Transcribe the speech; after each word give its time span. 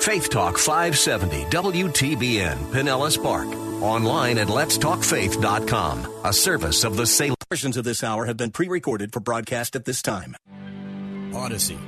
Faith 0.00 0.30
Talk 0.30 0.58
570 0.58 1.44
WTBN 1.46 2.56
Pinellas 2.72 3.20
Park. 3.20 3.48
Online 3.82 4.38
at 4.38 4.48
letstalkfaith.com. 4.48 6.20
A 6.24 6.32
service 6.32 6.84
of 6.84 6.96
the 6.96 7.06
Salem. 7.06 7.34
Versions 7.50 7.76
of 7.76 7.84
this 7.84 8.04
hour 8.04 8.26
have 8.26 8.36
been 8.36 8.50
pre-recorded 8.50 9.12
for 9.12 9.20
broadcast 9.20 9.74
at 9.74 9.84
this 9.84 10.02
time. 10.02 10.36
Odyssey. 11.34 11.78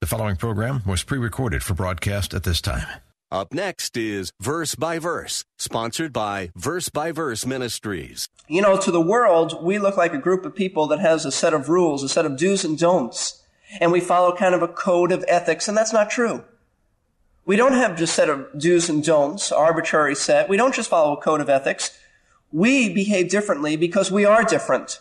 The 0.00 0.06
following 0.06 0.36
program 0.36 0.82
was 0.86 1.02
pre-recorded 1.02 1.62
for 1.62 1.74
broadcast 1.74 2.34
at 2.34 2.44
this 2.44 2.60
time. 2.60 2.86
Up 3.30 3.52
next 3.52 3.96
is 3.96 4.32
Verse 4.40 4.74
by 4.74 4.98
Verse, 4.98 5.44
sponsored 5.58 6.12
by 6.12 6.50
Verse 6.56 6.88
by 6.88 7.12
Verse 7.12 7.46
Ministries. 7.46 8.28
You 8.48 8.62
know, 8.62 8.76
to 8.76 8.90
the 8.90 9.00
world, 9.00 9.62
we 9.62 9.78
look 9.78 9.96
like 9.96 10.12
a 10.12 10.18
group 10.18 10.44
of 10.44 10.54
people 10.54 10.86
that 10.88 11.00
has 11.00 11.24
a 11.24 11.32
set 11.32 11.54
of 11.54 11.68
rules, 11.68 12.02
a 12.02 12.08
set 12.08 12.26
of 12.26 12.36
do's 12.36 12.64
and 12.64 12.78
don'ts, 12.78 13.42
and 13.80 13.92
we 13.92 14.00
follow 14.00 14.34
kind 14.34 14.54
of 14.54 14.62
a 14.62 14.68
code 14.68 15.12
of 15.12 15.24
ethics, 15.28 15.68
and 15.68 15.76
that's 15.76 15.92
not 15.92 16.10
true. 16.10 16.44
We 17.44 17.56
don't 17.56 17.72
have 17.72 17.96
just 17.96 18.12
a 18.12 18.14
set 18.14 18.28
of 18.28 18.46
do's 18.58 18.88
and 18.88 19.02
don'ts, 19.02 19.50
arbitrary 19.50 20.14
set. 20.14 20.48
We 20.48 20.56
don't 20.56 20.74
just 20.74 20.90
follow 20.90 21.16
a 21.16 21.20
code 21.20 21.40
of 21.40 21.48
ethics. 21.48 21.98
We 22.52 22.92
behave 22.92 23.30
differently 23.30 23.76
because 23.76 24.10
we 24.10 24.24
are 24.24 24.44
different. 24.44 25.00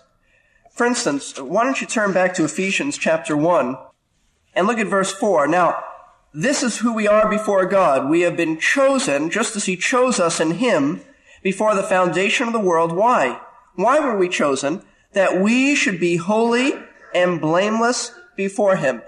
For 0.72 0.86
instance, 0.86 1.40
why 1.40 1.64
don't 1.64 1.82
you 1.82 1.88
turn 1.88 2.14
back 2.14 2.34
to 2.36 2.46
Ephesians 2.46 2.98
chapter 2.98 3.36
1 3.36 3.78
and 4.54 4.68
look 4.68 4.78
at 4.78 4.88
verse 4.88 5.12
4. 5.12 5.48
Now, 5.48 5.84
this 6.34 6.64
is 6.64 6.78
who 6.78 6.94
we 6.94 7.08
are 7.08 7.30
before 7.30 7.66
God. 7.66 8.10
We 8.10 8.22
have 8.22 8.38
been 8.38 8.60
chosen 8.60 9.30
just 9.30 9.56
as 9.56 9.66
He 9.66 9.76
chose 9.76 10.20
us 10.20 10.40
in 10.40 10.52
Him 10.52 11.02
before 11.42 11.76
the 11.76 11.84
foundation 11.84 12.48
of 12.48 12.54
the 12.54 12.60
world. 12.60 12.92
Why? 12.92 13.42
Why 13.76 14.00
were 14.00 14.18
we 14.18 14.30
chosen? 14.30 14.84
That 15.14 15.42
we 15.42 15.74
should 15.76 16.00
be 16.00 16.18
holy 16.18 16.74
and 17.16 17.42
blameless 17.42 18.12
before 18.36 18.76
Him. 18.76 19.02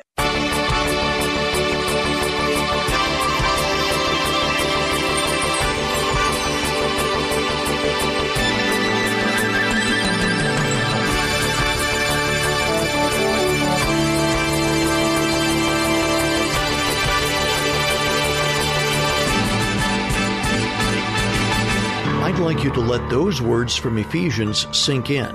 Like 22.54 22.66
you 22.66 22.72
to 22.74 22.82
let 22.82 23.10
those 23.10 23.42
words 23.42 23.78
from 23.78 23.98
Ephesians 23.98 24.68
sink 24.78 25.10
in. 25.10 25.34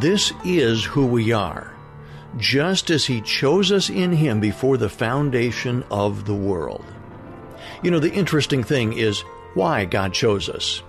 This 0.00 0.34
is 0.44 0.84
who 0.84 1.06
we 1.06 1.32
are, 1.32 1.74
just 2.36 2.90
as 2.90 3.06
He 3.06 3.22
chose 3.22 3.72
us 3.72 3.88
in 3.88 4.12
Him 4.12 4.38
before 4.38 4.76
the 4.76 4.90
foundation 4.90 5.82
of 5.90 6.26
the 6.26 6.34
world. 6.34 6.84
You 7.82 7.90
know, 7.90 8.00
the 8.00 8.12
interesting 8.12 8.62
thing 8.62 8.92
is 8.92 9.22
why 9.54 9.86
God 9.86 10.12
chose 10.12 10.50
us. 10.50 10.82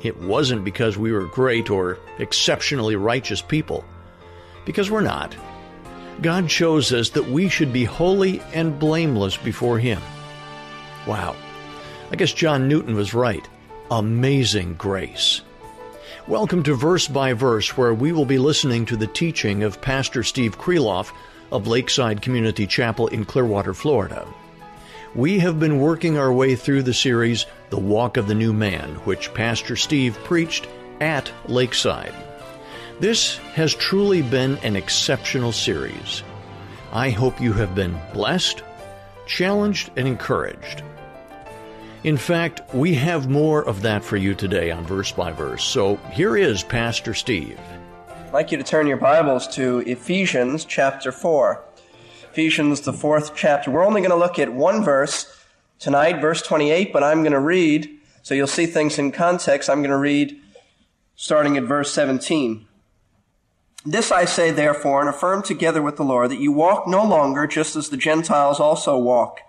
It 0.00 0.16
wasn't 0.16 0.64
because 0.64 0.96
we 0.96 1.12
were 1.12 1.26
great 1.26 1.68
or 1.68 1.98
exceptionally 2.18 2.96
righteous 2.96 3.42
people, 3.42 3.84
because 4.64 4.90
we're 4.90 5.02
not. 5.02 5.36
God 6.22 6.48
chose 6.48 6.90
us 6.94 7.10
that 7.10 7.28
we 7.28 7.50
should 7.50 7.70
be 7.70 7.84
holy 7.84 8.40
and 8.54 8.78
blameless 8.78 9.36
before 9.36 9.78
Him. 9.78 10.00
Wow. 11.06 11.36
I 12.10 12.16
guess 12.16 12.32
John 12.32 12.66
Newton 12.66 12.94
was 12.94 13.12
right. 13.12 13.46
Amazing 13.90 14.74
grace. 14.74 15.42
Welcome 16.26 16.64
to 16.64 16.74
Verse 16.74 17.06
by 17.06 17.34
Verse, 17.34 17.76
where 17.76 17.94
we 17.94 18.10
will 18.10 18.24
be 18.24 18.36
listening 18.36 18.84
to 18.86 18.96
the 18.96 19.06
teaching 19.06 19.62
of 19.62 19.80
Pastor 19.80 20.24
Steve 20.24 20.58
Kreloff 20.58 21.12
of 21.52 21.68
Lakeside 21.68 22.20
Community 22.20 22.66
Chapel 22.66 23.06
in 23.06 23.24
Clearwater, 23.24 23.74
Florida. 23.74 24.26
We 25.14 25.38
have 25.38 25.60
been 25.60 25.78
working 25.78 26.18
our 26.18 26.32
way 26.32 26.56
through 26.56 26.82
the 26.82 26.92
series, 26.92 27.46
The 27.70 27.78
Walk 27.78 28.16
of 28.16 28.26
the 28.26 28.34
New 28.34 28.52
Man, 28.52 28.96
which 29.04 29.32
Pastor 29.34 29.76
Steve 29.76 30.18
preached 30.24 30.66
at 31.00 31.30
Lakeside. 31.46 32.14
This 32.98 33.36
has 33.54 33.72
truly 33.72 34.20
been 34.20 34.56
an 34.64 34.74
exceptional 34.74 35.52
series. 35.52 36.24
I 36.92 37.10
hope 37.10 37.40
you 37.40 37.52
have 37.52 37.76
been 37.76 37.96
blessed, 38.12 38.64
challenged, 39.26 39.92
and 39.94 40.08
encouraged. 40.08 40.82
In 42.06 42.16
fact, 42.16 42.60
we 42.72 42.94
have 42.94 43.28
more 43.28 43.66
of 43.66 43.82
that 43.82 44.04
for 44.04 44.16
you 44.16 44.32
today 44.32 44.70
on 44.70 44.86
Verse 44.86 45.10
by 45.10 45.32
Verse. 45.32 45.64
So 45.64 45.96
here 46.12 46.36
is 46.36 46.62
Pastor 46.62 47.14
Steve. 47.14 47.58
I'd 48.08 48.32
like 48.32 48.52
you 48.52 48.58
to 48.58 48.62
turn 48.62 48.86
your 48.86 48.96
Bibles 48.96 49.48
to 49.56 49.80
Ephesians 49.80 50.64
chapter 50.64 51.10
4. 51.10 51.64
Ephesians, 52.30 52.82
the 52.82 52.92
fourth 52.92 53.34
chapter. 53.34 53.72
We're 53.72 53.84
only 53.84 54.02
going 54.02 54.12
to 54.12 54.16
look 54.16 54.38
at 54.38 54.52
one 54.52 54.84
verse 54.84 55.36
tonight, 55.80 56.20
verse 56.20 56.42
28, 56.42 56.92
but 56.92 57.02
I'm 57.02 57.24
going 57.24 57.32
to 57.32 57.40
read, 57.40 57.98
so 58.22 58.34
you'll 58.34 58.46
see 58.46 58.66
things 58.66 59.00
in 59.00 59.10
context. 59.10 59.68
I'm 59.68 59.80
going 59.80 59.90
to 59.90 59.96
read 59.96 60.40
starting 61.16 61.56
at 61.56 61.64
verse 61.64 61.92
17. 61.92 62.68
This 63.84 64.12
I 64.12 64.26
say, 64.26 64.52
therefore, 64.52 65.00
and 65.00 65.08
affirm 65.08 65.42
together 65.42 65.82
with 65.82 65.96
the 65.96 66.04
Lord, 66.04 66.30
that 66.30 66.38
you 66.38 66.52
walk 66.52 66.86
no 66.86 67.04
longer 67.04 67.48
just 67.48 67.74
as 67.74 67.88
the 67.88 67.96
Gentiles 67.96 68.60
also 68.60 68.96
walk, 68.96 69.40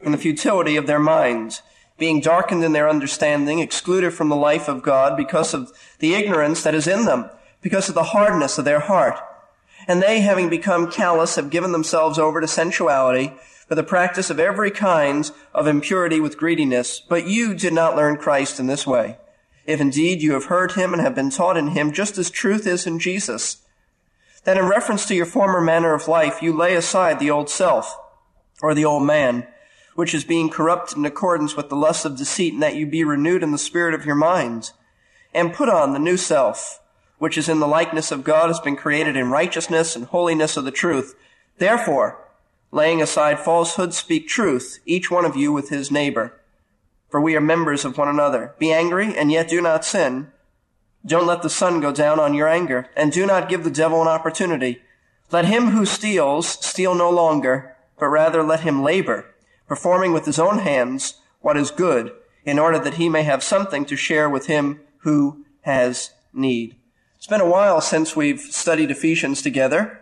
in 0.00 0.12
the 0.12 0.18
futility 0.18 0.76
of 0.76 0.86
their 0.86 1.00
minds, 1.00 1.62
being 1.98 2.20
darkened 2.20 2.62
in 2.62 2.72
their 2.72 2.88
understanding, 2.88 3.58
excluded 3.58 4.12
from 4.12 4.28
the 4.28 4.36
life 4.36 4.68
of 4.68 4.82
God 4.82 5.16
because 5.16 5.54
of 5.54 5.72
the 5.98 6.14
ignorance 6.14 6.62
that 6.62 6.74
is 6.74 6.86
in 6.86 7.04
them, 7.04 7.30
because 7.62 7.88
of 7.88 7.94
the 7.94 8.04
hardness 8.04 8.58
of 8.58 8.64
their 8.64 8.80
heart. 8.80 9.18
And 9.88 10.02
they, 10.02 10.20
having 10.20 10.48
become 10.48 10.90
callous, 10.90 11.36
have 11.36 11.50
given 11.50 11.72
themselves 11.72 12.18
over 12.18 12.40
to 12.40 12.48
sensuality, 12.48 13.32
for 13.66 13.74
the 13.74 13.82
practice 13.82 14.30
of 14.30 14.38
every 14.38 14.70
kind 14.70 15.30
of 15.52 15.66
impurity 15.66 16.20
with 16.20 16.38
greediness. 16.38 17.00
But 17.00 17.26
you 17.26 17.54
did 17.54 17.72
not 17.72 17.96
learn 17.96 18.16
Christ 18.16 18.60
in 18.60 18.66
this 18.66 18.86
way. 18.86 19.18
If 19.64 19.80
indeed 19.80 20.22
you 20.22 20.34
have 20.34 20.44
heard 20.44 20.72
him 20.72 20.92
and 20.92 21.02
have 21.02 21.14
been 21.14 21.30
taught 21.30 21.56
in 21.56 21.68
him, 21.68 21.92
just 21.92 22.18
as 22.18 22.30
truth 22.30 22.66
is 22.66 22.86
in 22.86 23.00
Jesus, 23.00 23.58
then 24.44 24.58
in 24.58 24.66
reference 24.66 25.06
to 25.06 25.14
your 25.14 25.26
former 25.26 25.60
manner 25.60 25.92
of 25.92 26.06
life, 26.06 26.40
you 26.40 26.52
lay 26.52 26.76
aside 26.76 27.18
the 27.18 27.30
old 27.30 27.50
self, 27.50 27.98
or 28.62 28.74
the 28.74 28.84
old 28.84 29.02
man, 29.02 29.46
which 29.96 30.14
is 30.14 30.24
being 30.24 30.48
corrupted 30.48 30.96
in 30.96 31.04
accordance 31.04 31.56
with 31.56 31.68
the 31.68 31.74
lust 31.74 32.04
of 32.04 32.16
deceit, 32.16 32.52
and 32.52 32.62
that 32.62 32.76
you 32.76 32.86
be 32.86 33.02
renewed 33.02 33.42
in 33.42 33.50
the 33.50 33.58
spirit 33.58 33.94
of 33.94 34.06
your 34.06 34.14
mind, 34.14 34.70
and 35.34 35.52
put 35.52 35.68
on 35.68 35.92
the 35.92 35.98
new 35.98 36.16
self, 36.16 36.80
which 37.18 37.36
is 37.36 37.48
in 37.48 37.58
the 37.58 37.66
likeness 37.66 38.12
of 38.12 38.22
God, 38.22 38.48
has 38.48 38.60
been 38.60 38.76
created 38.76 39.16
in 39.16 39.30
righteousness 39.30 39.96
and 39.96 40.04
holiness 40.04 40.56
of 40.56 40.64
the 40.64 40.70
truth. 40.70 41.14
Therefore, 41.58 42.18
laying 42.70 43.00
aside 43.00 43.40
falsehood, 43.40 43.94
speak 43.94 44.28
truth, 44.28 44.78
each 44.84 45.10
one 45.10 45.24
of 45.24 45.34
you 45.34 45.50
with 45.50 45.70
his 45.70 45.90
neighbor. 45.90 46.38
For 47.08 47.20
we 47.20 47.34
are 47.34 47.40
members 47.40 47.84
of 47.84 47.96
one 47.96 48.08
another. 48.08 48.54
Be 48.58 48.72
angry, 48.72 49.16
and 49.16 49.32
yet 49.32 49.48
do 49.48 49.62
not 49.62 49.84
sin. 49.84 50.30
Don't 51.06 51.26
let 51.26 51.40
the 51.40 51.48
sun 51.48 51.80
go 51.80 51.92
down 51.92 52.20
on 52.20 52.34
your 52.34 52.48
anger, 52.48 52.90
and 52.94 53.12
do 53.12 53.24
not 53.26 53.48
give 53.48 53.64
the 53.64 53.70
devil 53.70 54.02
an 54.02 54.08
opportunity. 54.08 54.82
Let 55.30 55.46
him 55.46 55.68
who 55.68 55.86
steals 55.86 56.46
steal 56.46 56.94
no 56.94 57.08
longer, 57.10 57.76
but 57.98 58.08
rather 58.08 58.42
let 58.42 58.60
him 58.60 58.82
labor, 58.82 59.24
performing 59.66 60.12
with 60.12 60.26
his 60.26 60.38
own 60.38 60.60
hands 60.60 61.14
what 61.40 61.56
is 61.56 61.70
good, 61.70 62.12
in 62.44 62.58
order 62.58 62.78
that 62.78 62.94
he 62.94 63.08
may 63.08 63.22
have 63.22 63.42
something 63.42 63.84
to 63.84 63.96
share 63.96 64.30
with 64.30 64.46
him 64.46 64.80
who 64.98 65.44
has 65.62 66.10
need. 66.32 66.76
It's 67.16 67.26
been 67.26 67.40
a 67.40 67.48
while 67.48 67.80
since 67.80 68.14
we've 68.14 68.40
studied 68.40 68.90
Ephesians 68.90 69.42
together, 69.42 70.00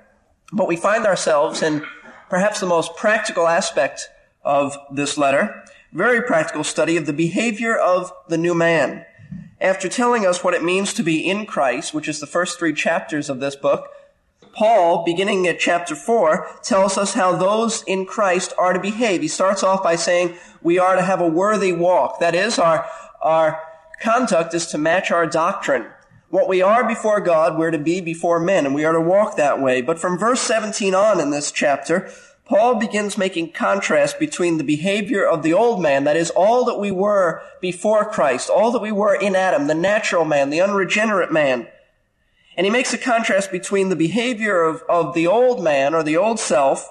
but 0.53 0.69
we 0.69 0.77
find 0.77 1.07
ourselves 1.07 1.63
in 1.63 1.83
perhaps 2.29 2.61
the 2.61 2.67
most 2.67 2.97
practical 2.97 3.47
aspect 3.47 4.09
of 4.43 4.77
this 4.93 5.17
letter, 5.17 5.65
very 5.93 6.21
practical 6.23 6.65
study 6.65 6.97
of 6.97 7.07
the 7.07 7.13
behavior 7.13 7.77
of 7.77 8.13
the 8.29 8.37
new 8.37 8.55
man. 8.55 9.07
After 9.61 9.89
telling 9.89 10.27
us 10.27 10.45
what 10.45 10.55
it 10.55 10.63
means 10.63 10.93
to 10.95 11.03
be 11.03 11.27
in 11.27 11.47
Christ, 11.47 11.95
which 11.95 12.09
is 12.09 12.21
the 12.21 12.27
first 12.27 12.59
three 12.59 12.75
chapters 12.75 13.31
of 13.31 13.41
this 13.41 13.57
book, 13.57 13.89
Paul, 14.55 15.05
beginning 15.05 15.47
at 15.47 15.59
chapter 15.59 15.95
4, 15.95 16.59
tells 16.63 16.97
us 16.97 17.15
how 17.15 17.37
those 17.37 17.83
in 17.83 18.07
Christ 18.07 18.53
are 18.57 18.73
to 18.73 18.81
behave. 18.81 19.21
He 19.21 19.29
starts 19.29 19.63
off 19.63 19.83
by 19.83 19.97
saying 19.97 20.37
we 20.63 20.79
are 20.79 20.97
to 20.97 21.03
have 21.03 21.21
a 21.21 21.29
worthy 21.29 21.73
walk. 21.73 22.21
That 22.21 22.35
is, 22.35 22.59
our, 22.59 22.89
our 23.21 23.61
conduct 24.01 24.55
is 24.55 24.67
to 24.69 24.79
match 24.79 25.11
our 25.11 25.27
doctrine. 25.27 25.87
What 26.31 26.49
we 26.49 26.63
are 26.63 26.87
before 26.87 27.21
God, 27.21 27.59
we're 27.59 27.71
to 27.71 27.79
be 27.79 28.01
before 28.01 28.41
men, 28.41 28.67
and 28.67 28.75
we 28.75 28.85
are 28.85 28.93
to 28.93 29.01
walk 29.01 29.37
that 29.37 29.61
way. 29.61 29.83
But 29.83 29.99
from 29.99 30.19
verse 30.19 30.41
17 30.41 30.95
on 30.95 31.21
in 31.21 31.31
this 31.31 31.53
chapter, 31.53 32.11
Paul 32.45 32.75
begins 32.75 33.17
making 33.17 33.53
contrast 33.53 34.19
between 34.19 34.59
the 34.59 34.65
behavior 34.65 35.27
of 35.27 35.43
the 35.43 35.55
old 35.55 35.81
man, 35.81 36.05
that 36.05 36.17
is 36.17 36.31
all 36.31 36.65
that 36.67 36.79
we 36.79 36.91
were 36.91 37.43
before 37.61 38.05
Christ, 38.05 38.51
all 38.51 38.71
that 38.73 38.83
we 38.83 38.93
were 38.93 39.15
in 39.15 39.35
Adam, 39.35 39.67
the 39.67 39.75
natural 39.75 40.25
man, 40.25 40.51
the 40.51 40.61
unregenerate 40.61 41.33
man. 41.33 41.69
And 42.57 42.67
he 42.67 42.71
makes 42.71 42.93
a 42.93 42.99
contrast 42.99 43.51
between 43.51 43.89
the 43.89 43.97
behavior 43.97 44.63
of, 44.63 44.83
of 44.89 45.15
the 45.15 45.27
old 45.27 45.63
man 45.63 45.95
or 45.95 46.03
the 46.03 46.17
old 46.17 46.39
self 46.39 46.91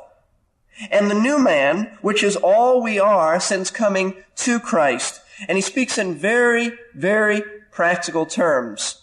and 0.92 1.10
the 1.10 1.15
new 1.15 1.39
man, 1.39 1.98
which 2.01 2.24
is 2.24 2.36
all 2.36 2.81
we 2.81 3.00
are 3.00 3.39
since 3.39 3.71
coming 3.71 4.15
to 4.38 4.60
Christ. 4.60 5.21
And 5.48 5.57
he 5.57 5.62
speaks 5.62 5.98
in 5.98 6.15
very, 6.15 6.77
very 6.94 7.44
practical 7.71 8.25
terms. 8.25 9.01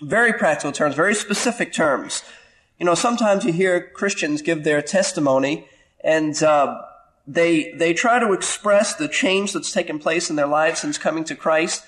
Very 0.00 0.32
practical 0.32 0.72
terms, 0.72 0.94
very 0.94 1.14
specific 1.14 1.72
terms. 1.72 2.22
You 2.78 2.86
know, 2.86 2.94
sometimes 2.94 3.44
you 3.44 3.52
hear 3.52 3.90
Christians 3.94 4.42
give 4.42 4.64
their 4.64 4.82
testimony 4.82 5.68
and 6.02 6.40
uh, 6.42 6.82
they 7.26 7.72
they 7.72 7.94
try 7.94 8.18
to 8.18 8.32
express 8.32 8.94
the 8.94 9.08
change 9.08 9.52
that's 9.52 9.72
taken 9.72 9.98
place 9.98 10.30
in 10.30 10.36
their 10.36 10.46
lives 10.46 10.80
since 10.80 10.98
coming 10.98 11.24
to 11.24 11.36
Christ, 11.36 11.84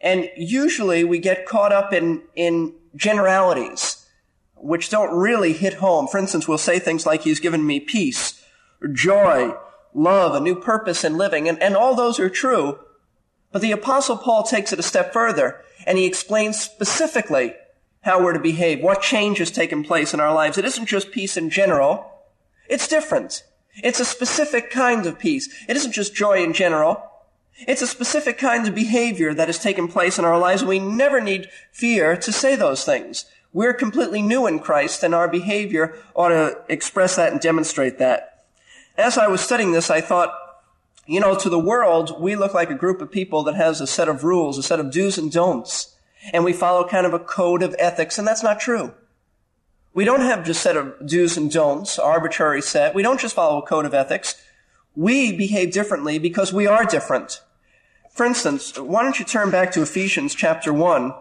and 0.00 0.30
usually 0.36 1.04
we 1.04 1.18
get 1.18 1.46
caught 1.46 1.72
up 1.72 1.92
in 1.92 2.22
in 2.36 2.74
generalities 2.94 4.04
which 4.60 4.90
don't 4.90 5.16
really 5.16 5.52
hit 5.52 5.74
home. 5.74 6.08
For 6.08 6.18
instance, 6.18 6.48
we'll 6.48 6.58
say 6.58 6.78
things 6.78 7.06
like, 7.06 7.22
"He's 7.22 7.40
given 7.40 7.66
me 7.66 7.80
peace, 7.80 8.42
joy, 8.92 9.54
love, 9.94 10.34
a 10.34 10.40
new 10.40 10.56
purpose 10.56 11.04
in 11.04 11.16
living," 11.16 11.48
and 11.48 11.62
and 11.62 11.76
all 11.76 11.94
those 11.94 12.18
are 12.18 12.30
true. 12.30 12.78
But 13.52 13.62
the 13.62 13.72
Apostle 13.72 14.18
Paul 14.18 14.42
takes 14.42 14.72
it 14.72 14.78
a 14.78 14.82
step 14.82 15.12
further, 15.12 15.62
and 15.86 15.96
he 15.96 16.06
explains 16.06 16.60
specifically 16.60 17.54
how 18.02 18.22
we're 18.22 18.32
to 18.32 18.38
behave, 18.38 18.82
what 18.82 19.02
change 19.02 19.38
has 19.38 19.50
taken 19.50 19.84
place 19.84 20.12
in 20.12 20.20
our 20.20 20.34
lives. 20.34 20.58
It 20.58 20.64
isn't 20.64 20.86
just 20.86 21.10
peace 21.10 21.36
in 21.36 21.50
general. 21.50 22.04
It's 22.68 22.88
different. 22.88 23.42
It's 23.82 24.00
a 24.00 24.04
specific 24.04 24.70
kind 24.70 25.06
of 25.06 25.18
peace. 25.18 25.48
It 25.68 25.76
isn't 25.76 25.92
just 25.92 26.14
joy 26.14 26.42
in 26.42 26.52
general. 26.52 27.07
It's 27.66 27.82
a 27.82 27.86
specific 27.86 28.38
kind 28.38 28.68
of 28.68 28.74
behavior 28.74 29.34
that 29.34 29.48
has 29.48 29.58
taken 29.58 29.88
place 29.88 30.18
in 30.18 30.24
our 30.24 30.38
lives. 30.38 30.62
We 30.62 30.78
never 30.78 31.20
need 31.20 31.48
fear 31.72 32.16
to 32.16 32.32
say 32.32 32.54
those 32.54 32.84
things. 32.84 33.24
We're 33.52 33.74
completely 33.74 34.22
new 34.22 34.46
in 34.46 34.60
Christ 34.60 35.02
and 35.02 35.14
our 35.14 35.26
behavior 35.26 35.96
ought 36.14 36.28
to 36.28 36.58
express 36.68 37.16
that 37.16 37.32
and 37.32 37.40
demonstrate 37.40 37.98
that. 37.98 38.44
As 38.96 39.18
I 39.18 39.26
was 39.26 39.40
studying 39.40 39.72
this, 39.72 39.90
I 39.90 40.00
thought, 40.00 40.32
you 41.06 41.18
know, 41.20 41.34
to 41.36 41.48
the 41.48 41.58
world, 41.58 42.20
we 42.20 42.36
look 42.36 42.54
like 42.54 42.70
a 42.70 42.74
group 42.74 43.00
of 43.00 43.10
people 43.10 43.42
that 43.44 43.54
has 43.54 43.80
a 43.80 43.86
set 43.86 44.08
of 44.08 44.22
rules, 44.22 44.58
a 44.58 44.62
set 44.62 44.80
of 44.80 44.90
do's 44.90 45.18
and 45.18 45.32
don'ts, 45.32 45.96
and 46.32 46.44
we 46.44 46.52
follow 46.52 46.86
kind 46.86 47.06
of 47.06 47.14
a 47.14 47.18
code 47.18 47.62
of 47.62 47.74
ethics, 47.78 48.18
and 48.18 48.28
that's 48.28 48.42
not 48.42 48.60
true. 48.60 48.92
We 49.94 50.04
don't 50.04 50.20
have 50.20 50.44
just 50.44 50.60
a 50.60 50.62
set 50.62 50.76
of 50.76 50.94
do's 51.06 51.36
and 51.36 51.50
don'ts, 51.50 51.98
arbitrary 51.98 52.60
set. 52.60 52.94
We 52.94 53.02
don't 53.02 53.20
just 53.20 53.34
follow 53.34 53.58
a 53.58 53.66
code 53.66 53.86
of 53.86 53.94
ethics. 53.94 54.40
We 54.94 55.36
behave 55.36 55.72
differently 55.72 56.18
because 56.18 56.52
we 56.52 56.66
are 56.66 56.84
different. 56.84 57.40
For 58.18 58.26
instance, 58.26 58.76
why 58.76 59.04
don't 59.04 59.20
you 59.20 59.24
turn 59.24 59.52
back 59.52 59.70
to 59.70 59.82
Ephesians 59.82 60.34
chapter 60.34 60.72
1 60.72 61.14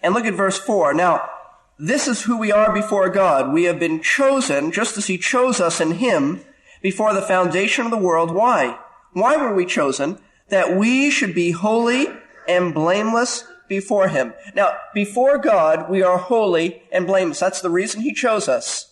and 0.00 0.14
look 0.14 0.24
at 0.24 0.34
verse 0.34 0.60
4. 0.60 0.94
Now, 0.94 1.28
this 1.76 2.06
is 2.06 2.22
who 2.22 2.38
we 2.38 2.52
are 2.52 2.72
before 2.72 3.08
God. 3.08 3.52
We 3.52 3.64
have 3.64 3.80
been 3.80 4.00
chosen 4.00 4.70
just 4.70 4.96
as 4.96 5.08
He 5.08 5.18
chose 5.18 5.60
us 5.60 5.80
in 5.80 5.94
Him 5.94 6.42
before 6.82 7.12
the 7.14 7.20
foundation 7.20 7.84
of 7.84 7.90
the 7.90 7.98
world. 7.98 8.30
Why? 8.30 8.78
Why 9.12 9.38
were 9.38 9.52
we 9.52 9.66
chosen? 9.66 10.20
That 10.50 10.76
we 10.76 11.10
should 11.10 11.34
be 11.34 11.50
holy 11.50 12.06
and 12.46 12.72
blameless 12.72 13.42
before 13.66 14.06
Him. 14.06 14.32
Now, 14.54 14.76
before 14.94 15.36
God, 15.36 15.90
we 15.90 16.00
are 16.00 16.16
holy 16.16 16.84
and 16.92 17.08
blameless. 17.08 17.40
That's 17.40 17.60
the 17.60 17.70
reason 17.70 18.02
He 18.02 18.14
chose 18.14 18.48
us. 18.48 18.89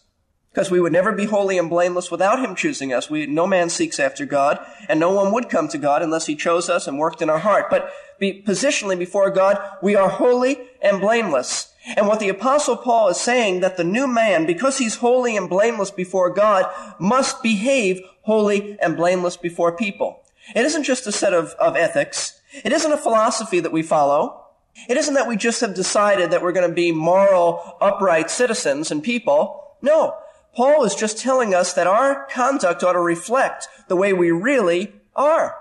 Because 0.53 0.71
we 0.71 0.81
would 0.81 0.93
never 0.93 1.13
be 1.13 1.27
holy 1.27 1.59
and 1.59 1.71
blameless 1.71 2.11
without 2.11 2.45
Him 2.45 2.55
choosing 2.55 2.93
us. 2.93 3.09
We, 3.09 3.27
no 3.27 3.47
man 3.47 3.71
seeks 3.71 4.01
after 4.01 4.25
God, 4.25 4.59
and 4.89 4.99
no 4.99 5.13
one 5.13 5.33
would 5.33 5.49
come 5.49 5.69
to 5.69 5.79
God 5.79 6.03
unless 6.03 6.27
He 6.27 6.35
chose 6.35 6.69
us 6.69 6.87
and 6.87 6.99
worked 6.99 7.23
in 7.23 7.31
our 7.31 7.39
heart. 7.39 7.67
But 7.71 7.93
be, 8.19 8.43
positionally 8.43 8.99
before 8.99 9.31
God, 9.31 9.59
we 9.83 9.95
are 9.95 10.09
holy 10.09 10.59
and 10.83 11.01
blameless. 11.01 11.73
And 11.97 12.07
what 12.07 12.21
the 12.21 12.29
apostle 12.29 12.77
Paul 12.77 13.09
is 13.09 13.21
saying 13.21 13.61
that 13.61 13.77
the 13.77 13.85
new 13.85 14.07
man, 14.07 14.45
because 14.45 14.79
he's 14.79 14.97
holy 14.97 15.37
and 15.37 15.49
blameless 15.49 15.91
before 15.91 16.31
God, 16.31 16.67
must 16.99 17.43
behave 17.43 18.01
holy 18.23 18.79
and 18.81 18.97
blameless 18.97 19.37
before 19.37 19.77
people. 19.77 20.23
It 20.55 20.65
isn't 20.65 20.85
just 20.85 21.07
a 21.07 21.13
set 21.13 21.33
of, 21.33 21.55
of 21.59 21.77
ethics. 21.77 22.41
It 22.65 22.73
isn't 22.73 22.93
a 22.93 22.99
philosophy 22.99 23.61
that 23.61 23.73
we 23.73 23.83
follow. 23.83 24.45
It 24.89 24.97
isn't 24.97 25.15
that 25.15 25.29
we 25.29 25.37
just 25.37 25.61
have 25.61 25.75
decided 25.75 26.31
that 26.31 26.43
we're 26.43 26.53
going 26.53 26.69
to 26.69 26.75
be 26.75 26.93
moral, 26.93 27.77
upright 27.81 28.31
citizens 28.31 28.91
and 28.91 29.03
people. 29.03 29.77
No. 29.81 30.17
Paul 30.59 30.83
is 30.83 30.97
just 30.97 31.19
telling 31.19 31.55
us 31.55 31.73
that 31.75 31.87
our 31.87 32.27
conduct 32.27 32.83
ought 32.83 32.95
to 32.95 32.99
reflect 32.99 33.69
the 33.87 33.95
way 33.95 34.13
we 34.13 34.33
really 34.33 34.93
are. 35.15 35.55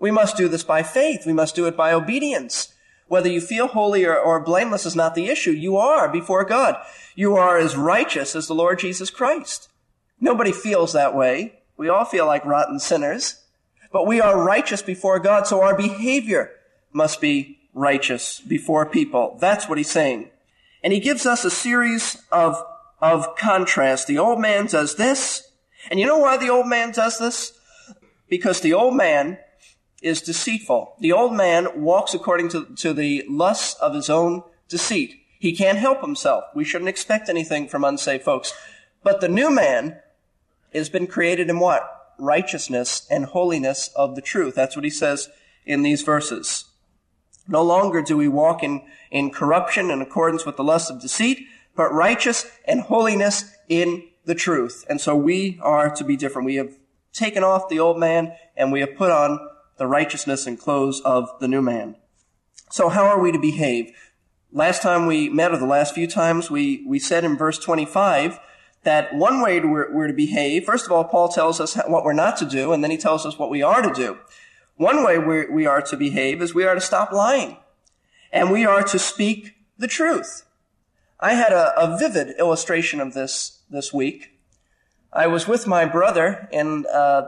We 0.00 0.10
must 0.10 0.36
do 0.36 0.48
this 0.48 0.64
by 0.64 0.82
faith. 0.82 1.24
We 1.24 1.32
must 1.32 1.54
do 1.54 1.66
it 1.66 1.76
by 1.76 1.92
obedience. 1.92 2.74
Whether 3.06 3.28
you 3.28 3.40
feel 3.40 3.68
holy 3.68 4.04
or, 4.04 4.18
or, 4.18 4.40
blameless 4.40 4.84
is 4.84 4.96
not 4.96 5.14
the 5.14 5.28
issue. 5.28 5.52
You 5.52 5.76
are 5.76 6.08
before 6.08 6.44
God. 6.44 6.74
You 7.14 7.36
are 7.36 7.56
as 7.56 7.76
righteous 7.76 8.34
as 8.34 8.48
the 8.48 8.54
Lord 8.54 8.80
Jesus 8.80 9.10
Christ. 9.10 9.68
Nobody 10.20 10.50
feels 10.50 10.92
that 10.92 11.14
way. 11.14 11.60
We 11.76 11.88
all 11.88 12.04
feel 12.04 12.26
like 12.26 12.44
rotten 12.44 12.80
sinners. 12.80 13.44
But 13.92 14.08
we 14.08 14.20
are 14.20 14.44
righteous 14.44 14.82
before 14.82 15.20
God, 15.20 15.46
so 15.46 15.62
our 15.62 15.76
behavior 15.76 16.50
must 16.92 17.20
be 17.20 17.60
righteous 17.74 18.40
before 18.40 18.86
people. 18.86 19.38
That's 19.40 19.68
what 19.68 19.78
he's 19.78 19.88
saying. 19.88 20.30
And 20.82 20.92
he 20.92 20.98
gives 20.98 21.26
us 21.26 21.44
a 21.44 21.50
series 21.50 22.20
of, 22.32 22.60
of 23.00 23.36
contrast. 23.36 24.06
The 24.06 24.18
old 24.18 24.40
man 24.40 24.66
does 24.66 24.96
this. 24.96 25.50
And 25.90 26.00
you 26.00 26.06
know 26.06 26.18
why 26.18 26.36
the 26.36 26.48
old 26.48 26.66
man 26.66 26.92
does 26.92 27.18
this? 27.18 27.52
Because 28.28 28.60
the 28.60 28.74
old 28.74 28.96
man 28.96 29.38
is 30.02 30.20
deceitful. 30.22 30.96
The 31.00 31.12
old 31.12 31.34
man 31.34 31.82
walks 31.82 32.14
according 32.14 32.48
to, 32.50 32.66
to 32.76 32.92
the 32.92 33.24
lusts 33.28 33.74
of 33.80 33.94
his 33.94 34.10
own 34.10 34.42
deceit. 34.68 35.14
He 35.38 35.54
can't 35.54 35.78
help 35.78 36.00
himself. 36.00 36.44
We 36.54 36.64
shouldn't 36.64 36.88
expect 36.88 37.28
anything 37.28 37.68
from 37.68 37.84
unsaved 37.84 38.24
folks. 38.24 38.52
But 39.02 39.20
the 39.20 39.28
new 39.28 39.50
man 39.50 40.00
has 40.72 40.88
been 40.88 41.06
created 41.06 41.48
in 41.48 41.60
what? 41.60 42.14
Righteousness 42.18 43.06
and 43.10 43.26
holiness 43.26 43.88
of 43.94 44.16
the 44.16 44.22
truth. 44.22 44.54
That's 44.54 44.74
what 44.74 44.84
he 44.84 44.90
says 44.90 45.28
in 45.64 45.82
these 45.82 46.02
verses. 46.02 46.64
No 47.48 47.62
longer 47.62 48.02
do 48.02 48.16
we 48.16 48.28
walk 48.28 48.62
in, 48.62 48.82
in 49.10 49.30
corruption 49.30 49.90
in 49.90 50.02
accordance 50.02 50.44
with 50.44 50.56
the 50.56 50.64
lust 50.64 50.90
of 50.90 51.00
deceit, 51.00 51.46
but 51.76 51.92
righteous 51.92 52.46
and 52.64 52.80
holiness 52.80 53.54
in 53.68 54.08
the 54.24 54.34
truth. 54.34 54.84
And 54.88 55.00
so 55.00 55.14
we 55.14 55.58
are 55.62 55.94
to 55.94 56.04
be 56.04 56.16
different. 56.16 56.46
We 56.46 56.56
have 56.56 56.76
taken 57.12 57.44
off 57.44 57.68
the 57.68 57.78
old 57.78 57.98
man 57.98 58.34
and 58.56 58.72
we 58.72 58.80
have 58.80 58.96
put 58.96 59.10
on 59.10 59.38
the 59.76 59.86
righteousness 59.86 60.46
and 60.46 60.58
clothes 60.58 61.00
of 61.00 61.28
the 61.38 61.48
new 61.48 61.62
man. 61.62 61.96
So 62.70 62.88
how 62.88 63.04
are 63.04 63.20
we 63.20 63.30
to 63.30 63.38
behave? 63.38 63.94
Last 64.52 64.82
time 64.82 65.06
we 65.06 65.28
met, 65.28 65.52
or 65.52 65.58
the 65.58 65.66
last 65.66 65.94
few 65.94 66.06
times, 66.06 66.50
we, 66.50 66.84
we 66.86 66.98
said 66.98 67.24
in 67.24 67.36
verse 67.36 67.58
25 67.58 68.40
that 68.84 69.14
one 69.14 69.42
way 69.42 69.60
we're, 69.60 69.92
we're 69.92 70.06
to 70.06 70.12
behave, 70.12 70.64
first 70.64 70.86
of 70.86 70.92
all, 70.92 71.04
Paul 71.04 71.28
tells 71.28 71.60
us 71.60 71.76
what 71.86 72.04
we're 72.04 72.12
not 72.12 72.36
to 72.38 72.44
do, 72.44 72.72
and 72.72 72.82
then 72.82 72.90
he 72.90 72.96
tells 72.96 73.26
us 73.26 73.38
what 73.38 73.50
we 73.50 73.62
are 73.62 73.82
to 73.82 73.92
do. 73.92 74.18
One 74.76 75.04
way 75.04 75.18
we, 75.18 75.46
we 75.46 75.66
are 75.66 75.82
to 75.82 75.96
behave 75.96 76.40
is 76.40 76.54
we 76.54 76.64
are 76.64 76.74
to 76.74 76.80
stop 76.80 77.12
lying 77.12 77.56
and 78.32 78.50
we 78.50 78.64
are 78.66 78.82
to 78.82 78.98
speak 78.98 79.54
the 79.78 79.88
truth. 79.88 80.45
I 81.18 81.34
had 81.34 81.52
a, 81.52 81.78
a 81.80 81.96
vivid 81.98 82.36
illustration 82.38 83.00
of 83.00 83.14
this 83.14 83.62
this 83.70 83.92
week. 83.92 84.38
I 85.12 85.26
was 85.28 85.48
with 85.48 85.66
my 85.66 85.86
brother 85.86 86.48
in 86.52 86.84
uh, 86.92 87.22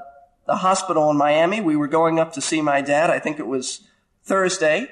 the 0.46 0.56
hospital 0.56 1.10
in 1.10 1.16
Miami. 1.16 1.60
We 1.60 1.76
were 1.76 1.88
going 1.88 2.18
up 2.18 2.32
to 2.34 2.40
see 2.40 2.60
my 2.60 2.82
dad. 2.82 3.08
I 3.08 3.18
think 3.18 3.38
it 3.38 3.46
was 3.46 3.88
Thursday. 4.24 4.90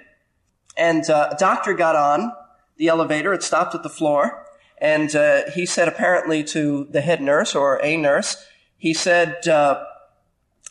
And 0.76 1.08
uh, 1.10 1.30
a 1.32 1.36
doctor 1.36 1.74
got 1.74 1.94
on 1.94 2.32
the 2.78 2.88
elevator. 2.88 3.34
It 3.34 3.42
stopped 3.42 3.74
at 3.74 3.82
the 3.82 3.90
floor. 3.90 4.46
And 4.78 5.14
uh, 5.14 5.50
he 5.54 5.66
said, 5.66 5.88
apparently 5.88 6.42
to 6.44 6.86
the 6.90 7.00
head 7.00 7.20
nurse 7.20 7.54
or 7.54 7.82
a 7.82 7.96
nurse, 7.96 8.46
he 8.76 8.94
said 8.94 9.46
uh, 9.46 9.84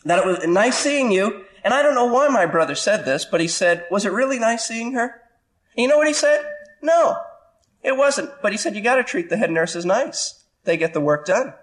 that 0.04 0.18
it 0.18 0.26
was 0.26 0.46
nice 0.46 0.78
seeing 0.78 1.12
you. 1.12 1.44
And 1.64 1.74
I 1.74 1.82
don't 1.82 1.94
know 1.94 2.06
why 2.06 2.28
my 2.28 2.46
brother 2.46 2.76
said 2.76 3.04
this, 3.04 3.24
but 3.24 3.40
he 3.40 3.48
said, 3.48 3.86
was 3.90 4.04
it 4.04 4.12
really 4.12 4.38
nice 4.38 4.64
seeing 4.64 4.92
her? 4.92 5.20
And 5.76 5.82
you 5.82 5.88
know 5.88 5.98
what 5.98 6.06
he 6.06 6.12
said? 6.12 6.44
No, 6.82 7.16
it 7.86 7.96
wasn't. 7.96 8.30
But 8.42 8.52
he 8.52 8.58
said, 8.58 8.74
you 8.74 8.82
gotta 8.82 9.04
treat 9.04 9.30
the 9.30 9.36
head 9.36 9.50
nurses 9.50 9.86
nice. 9.86 10.44
They 10.64 10.76
get 10.76 10.92
the 10.92 11.00
work 11.00 11.24
done. 11.24 11.54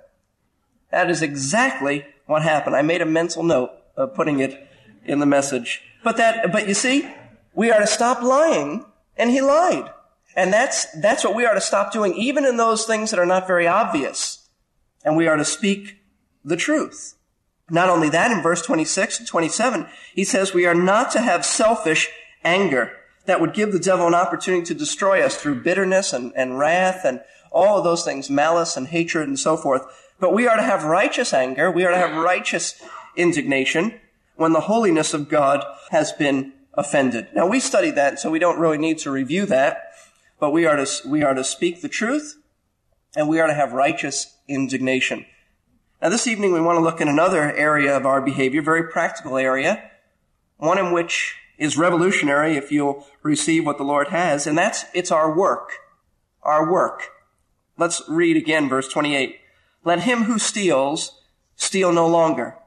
That 0.90 1.10
is 1.10 1.22
exactly 1.22 2.06
what 2.26 2.44
happened. 2.44 2.78
I 2.78 2.82
made 2.82 3.02
a 3.02 3.06
mental 3.06 3.44
note 3.44 3.72
of 3.98 4.16
putting 4.16 4.40
it 4.40 4.66
in 5.04 5.20
the 5.20 5.26
message. 5.26 5.82
But 6.02 6.16
that, 6.18 6.52
but 6.52 6.68
you 6.68 6.74
see, 6.74 7.10
we 7.54 7.72
are 7.72 7.82
to 7.82 7.88
stop 7.88 8.22
lying, 8.22 8.86
and 9.18 9.30
he 9.30 9.42
lied. 9.42 9.92
And 10.36 10.54
that's, 10.54 10.86
that's 11.02 11.24
what 11.26 11.36
we 11.36 11.46
are 11.46 11.54
to 11.54 11.62
stop 11.62 11.92
doing, 11.92 12.14
even 12.16 12.46
in 12.46 12.56
those 12.56 12.86
things 12.86 13.12
that 13.12 13.20
are 13.20 13.26
not 13.26 13.46
very 13.46 13.68
obvious. 13.68 14.48
And 15.04 15.18
we 15.18 15.28
are 15.28 15.36
to 15.36 15.46
speak 15.46 15.98
the 16.46 16.56
truth. 16.56 17.16
Not 17.70 17.90
only 17.90 18.10
that, 18.10 18.32
in 18.32 18.42
verse 18.42 18.62
26 18.62 19.20
and 19.20 19.28
27, 19.28 19.88
he 20.16 20.24
says 20.24 20.54
we 20.54 20.66
are 20.66 20.74
not 20.74 21.12
to 21.12 21.22
have 21.22 21.46
selfish 21.46 22.10
anger 22.44 22.94
that 23.26 23.40
would 23.40 23.54
give 23.54 23.72
the 23.72 23.80
devil 23.80 24.08
an 24.08 24.14
opportunity 24.14 24.66
to 24.66 24.74
destroy 24.74 25.22
us 25.22 25.38
through 25.38 25.64
bitterness 25.64 26.14
and, 26.14 26.34
and 26.36 26.60
wrath 26.60 27.02
and 27.06 27.22
all 27.52 27.78
of 27.78 27.84
those 27.84 28.04
things, 28.04 28.30
malice 28.30 28.76
and 28.76 28.88
hatred 28.88 29.28
and 29.28 29.40
so 29.40 29.56
forth. 29.56 29.84
But 30.20 30.34
we 30.34 30.48
are 30.48 30.58
to 30.58 30.64
have 30.64 30.84
righteous 30.84 31.34
anger. 31.34 31.72
We 31.72 31.86
are 31.86 31.92
to 31.92 31.98
have 31.98 32.16
righteous 32.16 32.82
indignation 33.16 34.00
when 34.36 34.54
the 34.54 34.62
holiness 34.62 35.14
of 35.14 35.30
God 35.30 35.64
has 35.92 36.12
been 36.12 36.54
offended. 36.74 37.28
Now 37.36 37.48
we 37.48 37.60
studied 37.60 37.96
that, 37.96 38.20
so 38.20 38.32
we 38.32 38.40
don't 38.40 38.60
really 38.60 38.78
need 38.78 38.98
to 39.00 39.12
review 39.12 39.46
that, 39.46 39.92
but 40.40 40.52
we 40.52 40.66
are 40.66 40.76
to, 40.76 41.08
we 41.08 41.24
are 41.24 41.34
to 41.34 41.44
speak 41.44 41.82
the 41.82 41.90
truth 41.90 42.38
and 43.16 43.30
we 43.30 43.40
are 43.40 43.48
to 43.48 43.54
have 43.54 43.74
righteous 43.74 44.36
indignation. 44.48 45.26
Now 46.02 46.10
this 46.10 46.28
evening 46.28 46.52
we 46.52 46.62
want 46.62 46.78
to 46.78 46.84
look 46.84 47.00
at 47.00 47.08
another 47.08 47.54
area 47.54 47.96
of 47.96 48.06
our 48.06 48.22
behavior, 48.22 48.62
very 48.62 48.88
practical 48.88 49.38
area, 49.38 49.92
one 50.58 50.78
in 50.78 50.92
which 50.92 51.36
is 51.58 51.78
revolutionary 51.78 52.58
if 52.58 52.72
you'll 52.72 53.06
receive 53.22 53.66
what 53.66 53.78
the 53.78 53.84
Lord 53.84 54.10
has, 54.10 54.48
and 54.48 54.58
that's, 54.58 54.86
it's 54.94 55.12
our 55.12 55.36
work. 55.36 55.72
Our 56.42 56.72
work. 56.72 57.10
Let's 57.78 58.02
read 58.08 58.38
again 58.38 58.70
verse 58.70 58.88
28. 58.88 59.38
Let 59.86 60.02
him 60.02 60.24
who 60.24 60.40
steals 60.40 61.20
steal 61.56 61.92
no 61.92 62.08
longer, 62.08 62.58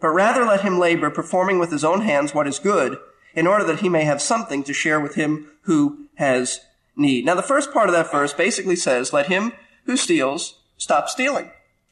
but 0.00 0.08
rather 0.08 0.44
let 0.44 0.62
him 0.62 0.78
labor, 0.78 1.10
performing 1.10 1.58
with 1.58 1.70
his 1.70 1.84
own 1.84 2.02
hands 2.02 2.34
what 2.34 2.46
is 2.46 2.58
good, 2.58 2.98
in 3.34 3.46
order 3.46 3.64
that 3.64 3.80
he 3.80 3.88
may 3.88 4.04
have 4.04 4.22
something 4.22 4.62
to 4.64 4.72
share 4.72 5.00
with 5.00 5.14
him 5.14 5.50
who 5.62 6.08
has 6.16 6.60
need. 6.96 7.24
Now 7.24 7.34
the 7.34 7.42
first 7.42 7.72
part 7.72 7.88
of 7.88 7.94
that 7.94 8.10
verse 8.10 8.32
basically 8.32 8.76
says, 8.76 9.12
let 9.12 9.26
him 9.26 9.52
who 9.86 9.96
steals 9.96 10.60
stop 10.76 11.08
stealing. 11.08 11.50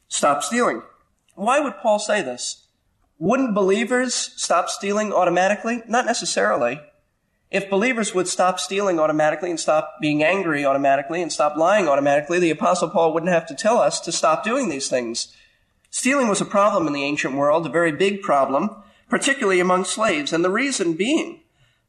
Stop 0.09 0.42
stealing. 0.42 0.82
Why 1.35 1.61
would 1.61 1.78
Paul 1.78 1.99
say 1.99 2.23
this? 2.23 2.62
Wouldn't 3.23 3.55
believers 3.55 4.33
stop 4.35 4.69
stealing 4.69 5.12
automatically? 5.12 5.85
Not 5.87 6.07
necessarily. 6.07 6.81
If 7.52 7.71
believers 7.71 8.12
would 8.12 8.26
stop 8.26 8.59
stealing 8.59 8.99
automatically 8.99 9.49
and 9.49 9.61
stop 9.61 9.99
being 10.00 10.25
angry 10.25 10.67
automatically 10.67 11.23
and 11.23 11.31
stop 11.31 11.57
lying 11.57 11.87
automatically, 11.87 12.41
the 12.41 12.50
apostle 12.50 12.91
Paul 12.91 13.14
wouldn't 13.14 13.31
have 13.31 13.47
to 13.47 13.55
tell 13.55 13.79
us 13.79 14.00
to 14.00 14.11
stop 14.11 14.43
doing 14.43 14.71
these 14.71 14.88
things. 14.88 15.33
Stealing 15.88 16.26
was 16.26 16.41
a 16.41 16.45
problem 16.45 16.88
in 16.88 16.93
the 16.93 17.05
ancient 17.05 17.37
world, 17.37 17.64
a 17.64 17.69
very 17.69 17.93
big 17.93 18.23
problem, 18.23 18.71
particularly 19.09 19.61
among 19.61 19.85
slaves. 19.85 20.33
And 20.33 20.45
the 20.45 20.50
reason 20.50 20.95
being 20.95 21.43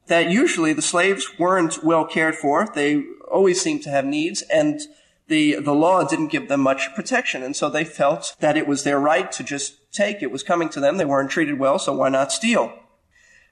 that 0.05 0.29
usually 0.29 0.71
the 0.71 0.83
slaves 0.83 1.39
weren't 1.39 1.83
well 1.83 2.05
cared 2.05 2.35
for. 2.35 2.67
They 2.75 3.05
always 3.31 3.59
seemed 3.59 3.81
to 3.85 3.89
have 3.89 4.05
needs 4.05 4.43
and 4.53 4.81
the, 5.29 5.55
the 5.55 5.73
law 5.73 6.03
didn't 6.03 6.27
give 6.27 6.47
them 6.47 6.61
much 6.61 6.93
protection. 6.93 7.41
And 7.41 7.55
so 7.55 7.71
they 7.71 7.85
felt 7.85 8.35
that 8.39 8.55
it 8.55 8.67
was 8.67 8.83
their 8.83 8.99
right 8.99 9.31
to 9.31 9.43
just 9.43 9.79
take. 9.93 10.21
It 10.21 10.31
was 10.31 10.43
coming 10.43 10.69
to 10.69 10.79
them. 10.79 10.97
They 10.97 11.05
weren't 11.05 11.31
treated 11.31 11.59
well, 11.59 11.79
so 11.79 11.93
why 11.93 12.09
not 12.09 12.31
steal? 12.31 12.73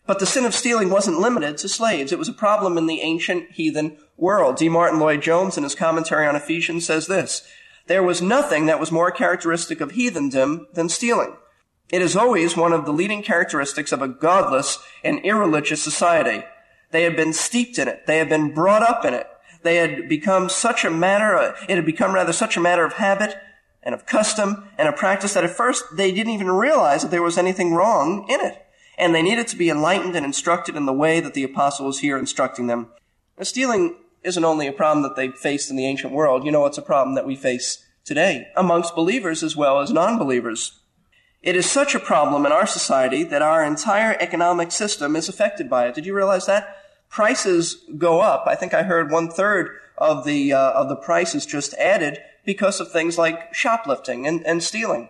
But 0.05 0.19
the 0.19 0.25
sin 0.25 0.45
of 0.45 0.55
stealing 0.55 0.89
wasn't 0.89 1.19
limited 1.19 1.57
to 1.59 1.69
slaves. 1.69 2.11
It 2.11 2.19
was 2.19 2.27
a 2.27 2.33
problem 2.33 2.77
in 2.77 2.87
the 2.87 3.01
ancient 3.01 3.51
heathen 3.51 3.97
world. 4.17 4.57
D. 4.57 4.67
Martyn 4.67 4.99
Lloyd 4.99 5.21
Jones 5.21 5.57
in 5.57 5.63
his 5.63 5.75
commentary 5.75 6.27
on 6.27 6.35
Ephesians 6.35 6.85
says 6.85 7.07
this, 7.07 7.47
there 7.87 8.03
was 8.03 8.21
nothing 8.21 8.67
that 8.67 8.79
was 8.79 8.91
more 8.91 9.11
characteristic 9.11 9.81
of 9.81 9.91
heathendom 9.91 10.67
than 10.73 10.89
stealing. 10.89 11.35
It 11.89 12.01
is 12.01 12.15
always 12.15 12.55
one 12.55 12.73
of 12.73 12.85
the 12.85 12.93
leading 12.93 13.21
characteristics 13.21 13.91
of 13.91 14.01
a 14.01 14.07
godless 14.07 14.79
and 15.03 15.19
irreligious 15.25 15.83
society. 15.83 16.45
They 16.91 17.03
had 17.03 17.15
been 17.15 17.33
steeped 17.33 17.77
in 17.77 17.87
it. 17.87 18.05
They 18.07 18.17
had 18.17 18.29
been 18.29 18.53
brought 18.53 18.83
up 18.83 19.03
in 19.03 19.13
it. 19.13 19.27
They 19.63 19.75
had 19.75 20.07
become 20.07 20.49
such 20.49 20.85
a 20.85 20.89
matter, 20.89 21.53
it 21.67 21.75
had 21.75 21.85
become 21.85 22.13
rather 22.13 22.33
such 22.33 22.57
a 22.57 22.61
matter 22.61 22.83
of 22.83 22.93
habit 22.93 23.35
and 23.83 23.95
of 23.95 24.05
custom 24.05 24.69
and 24.77 24.87
of 24.87 24.95
practice 24.95 25.33
that 25.33 25.43
at 25.43 25.49
first 25.49 25.83
they 25.95 26.11
didn't 26.11 26.33
even 26.33 26.51
realize 26.51 27.01
that 27.01 27.11
there 27.11 27.23
was 27.23 27.37
anything 27.37 27.73
wrong 27.73 28.27
in 28.29 28.41
it 28.41 28.65
and 28.97 29.15
they 29.15 29.23
needed 29.23 29.47
to 29.47 29.55
be 29.55 29.69
enlightened 29.69 30.15
and 30.15 30.25
instructed 30.25 30.75
in 30.75 30.85
the 30.85 30.93
way 30.93 31.19
that 31.19 31.33
the 31.33 31.43
apostle 31.43 31.87
was 31.87 31.99
here 31.99 32.17
instructing 32.17 32.67
them. 32.67 32.87
Now, 33.37 33.43
stealing 33.43 33.95
isn't 34.23 34.45
only 34.45 34.67
a 34.67 34.71
problem 34.71 35.01
that 35.01 35.15
they 35.15 35.29
faced 35.29 35.71
in 35.71 35.75
the 35.75 35.87
ancient 35.87 36.13
world. 36.13 36.45
You 36.45 36.51
know, 36.51 36.67
it's 36.67 36.77
a 36.77 36.83
problem 36.83 37.15
that 37.15 37.25
we 37.25 37.35
face 37.35 37.83
today 38.05 38.47
amongst 38.55 38.95
believers 38.95 39.41
as 39.41 39.55
well 39.55 39.79
as 39.79 39.91
non-believers. 39.91 40.79
It 41.41 41.55
is 41.55 41.67
such 41.67 41.95
a 41.95 41.99
problem 41.99 42.45
in 42.45 42.51
our 42.51 42.67
society 42.67 43.23
that 43.23 43.41
our 43.41 43.63
entire 43.63 44.15
economic 44.19 44.71
system 44.71 45.15
is 45.15 45.27
affected 45.27 45.67
by 45.67 45.87
it. 45.87 45.95
Did 45.95 46.05
you 46.05 46.15
realize 46.15 46.45
that? 46.45 46.77
Prices 47.09 47.83
go 47.97 48.21
up. 48.21 48.43
I 48.45 48.53
think 48.53 48.75
I 48.75 48.83
heard 48.83 49.09
one 49.09 49.29
third 49.29 49.71
of 49.97 50.23
the, 50.23 50.53
uh, 50.53 50.71
of 50.73 50.89
the 50.89 50.95
prices 50.95 51.47
just 51.47 51.73
added 51.73 52.19
because 52.45 52.79
of 52.79 52.91
things 52.91 53.17
like 53.17 53.53
shoplifting 53.53 54.27
and, 54.27 54.45
and 54.45 54.63
stealing. 54.63 55.09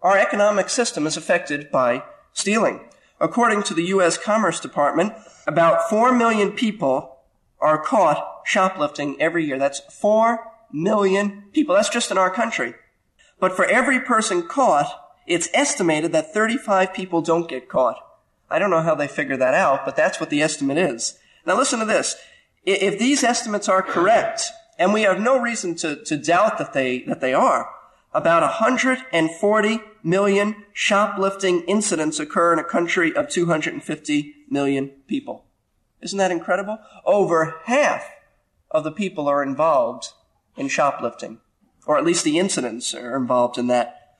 Our 0.00 0.18
economic 0.18 0.68
system 0.68 1.06
is 1.06 1.16
affected 1.16 1.70
by 1.70 2.02
stealing. 2.32 2.80
According 3.20 3.62
to 3.64 3.74
the 3.74 3.84
U.S. 3.84 4.18
Commerce 4.18 4.58
Department, 4.58 5.12
about 5.46 5.88
4 5.88 6.12
million 6.12 6.52
people 6.52 7.18
are 7.60 7.82
caught 7.82 8.42
shoplifting 8.44 9.20
every 9.20 9.44
year. 9.44 9.58
That's 9.58 9.80
4 9.80 10.44
million 10.72 11.44
people. 11.52 11.74
That's 11.74 11.88
just 11.88 12.10
in 12.10 12.18
our 12.18 12.30
country. 12.30 12.74
But 13.38 13.54
for 13.54 13.64
every 13.64 14.00
person 14.00 14.48
caught, 14.48 14.86
it's 15.26 15.48
estimated 15.54 16.12
that 16.12 16.34
35 16.34 16.92
people 16.92 17.22
don't 17.22 17.48
get 17.48 17.68
caught. 17.68 17.96
I 18.50 18.58
don't 18.58 18.70
know 18.70 18.82
how 18.82 18.94
they 18.94 19.08
figure 19.08 19.36
that 19.36 19.54
out, 19.54 19.84
but 19.84 19.96
that's 19.96 20.20
what 20.20 20.30
the 20.30 20.42
estimate 20.42 20.78
is. 20.78 21.18
Now 21.46 21.56
listen 21.56 21.78
to 21.78 21.84
this. 21.84 22.16
If 22.64 22.98
these 22.98 23.24
estimates 23.24 23.68
are 23.68 23.82
correct, 23.82 24.44
and 24.82 24.92
we 24.92 25.02
have 25.02 25.20
no 25.20 25.38
reason 25.38 25.76
to, 25.76 26.02
to 26.02 26.16
doubt 26.16 26.58
that 26.58 26.72
they, 26.72 27.02
that 27.02 27.20
they 27.20 27.32
are, 27.32 27.70
about 28.12 28.42
140 28.42 29.80
million 30.02 30.64
shoplifting 30.72 31.60
incidents 31.68 32.18
occur 32.18 32.52
in 32.52 32.58
a 32.58 32.64
country 32.64 33.14
of 33.14 33.28
250 33.28 34.34
million 34.50 34.88
people. 35.06 35.44
Isn't 36.00 36.18
that 36.18 36.32
incredible? 36.32 36.80
Over 37.04 37.60
half 37.66 38.10
of 38.72 38.82
the 38.82 38.90
people 38.90 39.28
are 39.28 39.40
involved 39.40 40.08
in 40.56 40.66
shoplifting, 40.66 41.38
or 41.86 41.96
at 41.96 42.04
least 42.04 42.24
the 42.24 42.40
incidents 42.40 42.92
are 42.92 43.16
involved 43.16 43.58
in 43.58 43.68
that. 43.68 44.16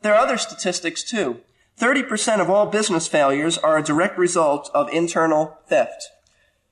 There 0.00 0.14
are 0.14 0.24
other 0.24 0.38
statistics 0.38 1.02
too. 1.02 1.40
30% 1.78 2.40
of 2.40 2.48
all 2.48 2.64
business 2.64 3.06
failures 3.06 3.58
are 3.58 3.76
a 3.76 3.84
direct 3.84 4.16
result 4.16 4.70
of 4.72 4.88
internal 4.88 5.58
theft. 5.66 6.08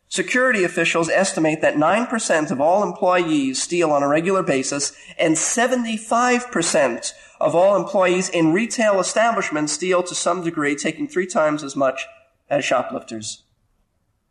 Security 0.08 0.62
officials 0.62 1.08
estimate 1.08 1.60
that 1.60 1.74
9% 1.74 2.50
of 2.50 2.60
all 2.60 2.82
employees 2.82 3.60
steal 3.60 3.90
on 3.90 4.02
a 4.02 4.08
regular 4.08 4.42
basis 4.42 4.92
and 5.18 5.34
75% 5.34 7.12
of 7.40 7.54
all 7.54 7.76
employees 7.76 8.28
in 8.28 8.52
retail 8.52 9.00
establishments 9.00 9.72
steal 9.72 10.02
to 10.04 10.14
some 10.14 10.44
degree, 10.44 10.76
taking 10.76 11.08
three 11.08 11.26
times 11.26 11.64
as 11.64 11.74
much 11.74 12.06
as 12.48 12.64
shoplifters. 12.64 13.42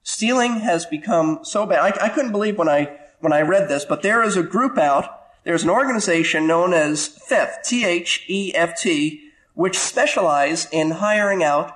Stealing 0.01 0.61
has 0.61 0.85
become 0.85 1.39
so 1.43 1.65
bad. 1.65 1.79
I, 1.79 2.05
I 2.05 2.09
couldn't 2.09 2.31
believe 2.31 2.57
when 2.57 2.69
I, 2.69 2.97
when 3.19 3.33
I 3.33 3.41
read 3.41 3.67
this, 3.67 3.83
but 3.83 4.01
there 4.01 4.23
is 4.23 4.37
a 4.37 4.43
group 4.43 4.77
out, 4.77 5.09
there's 5.43 5.63
an 5.63 5.69
organization 5.69 6.47
known 6.47 6.73
as 6.73 7.07
Theft, 7.07 7.65
T-H-E-F-T, 7.65 9.21
which 9.55 9.77
specialize 9.77 10.67
in 10.71 10.91
hiring 10.91 11.43
out 11.43 11.75